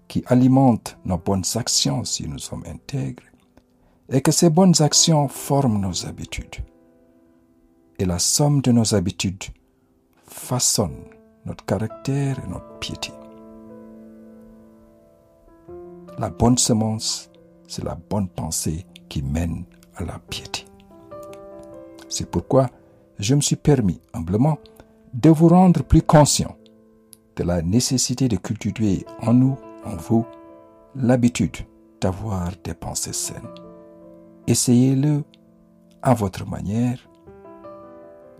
qui 0.09 0.25
alimentent 0.27 0.99
nos 1.05 1.19
bonnes 1.19 1.45
actions 1.55 2.05
si 2.05 2.29
nous 2.29 2.39
sommes 2.39 2.65
intègres, 2.67 3.23
et 4.12 4.22
que 4.22 4.32
ces 4.32 4.50
bonnes 4.50 4.82
actions 4.82 5.28
forment 5.30 5.80
nos 5.80 6.06
habitudes. 6.06 6.58
Et 7.98 8.06
la 8.06 8.20
somme 8.20 8.62
de 8.62 8.72
nos 8.72 8.94
habitudes 8.94 9.46
façonne 10.26 11.06
notre 11.46 11.66
caractère 11.66 12.40
et 12.44 12.48
notre 12.50 12.78
piété. 12.80 13.12
La 16.18 16.30
bonne 16.30 16.58
semence, 16.58 17.32
c'est 17.68 17.84
la 17.84 17.96
bonne 17.96 18.28
pensée 18.28 18.86
qui 19.08 19.22
mène 19.22 19.64
à 19.96 20.04
la 20.04 20.20
piété. 20.20 20.66
C'est 22.10 22.30
pourquoi 22.30 22.70
je 23.18 23.34
me 23.34 23.42
suis 23.42 23.56
permis 23.56 24.02
humblement 24.14 24.58
de 25.14 25.30
vous 25.30 25.48
rendre 25.48 25.84
plus 25.84 26.02
conscient 26.02 26.56
de 27.38 27.44
la 27.44 27.62
nécessité 27.62 28.28
de 28.28 28.36
cultiver 28.36 29.06
en 29.22 29.34
nous, 29.34 29.58
en 29.86 29.96
vous, 29.96 30.26
l'habitude 30.96 31.58
d'avoir 32.02 32.52
des 32.64 32.74
pensées 32.74 33.14
saines. 33.14 33.71
Essayez-le 34.48 35.24
à 36.02 36.14
votre 36.14 36.48
manière. 36.48 36.98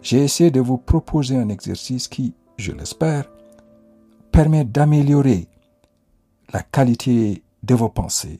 J'ai 0.02 0.24
essayé 0.24 0.50
de 0.52 0.60
vous 0.60 0.78
proposer 0.78 1.38
un 1.38 1.50
exercice 1.50 2.08
qui, 2.08 2.34
je 2.58 2.72
l'espère, 2.72 3.30
permet 4.32 4.66
d'améliorer 4.66 5.48
la 6.54 6.62
qualité 6.62 7.44
de 7.64 7.76
vos 7.76 7.90
pensées, 7.90 8.40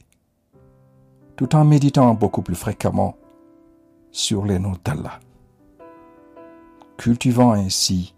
tout 1.36 1.54
en 1.54 1.64
méditant 1.64 2.14
beaucoup 2.14 2.42
plus 2.42 2.56
fréquemment 2.56 3.16
sur 4.10 4.44
les 4.44 4.58
noms 4.58 4.76
d'Allah, 4.84 5.20
cultivant 6.96 7.52
ainsi 7.52 8.14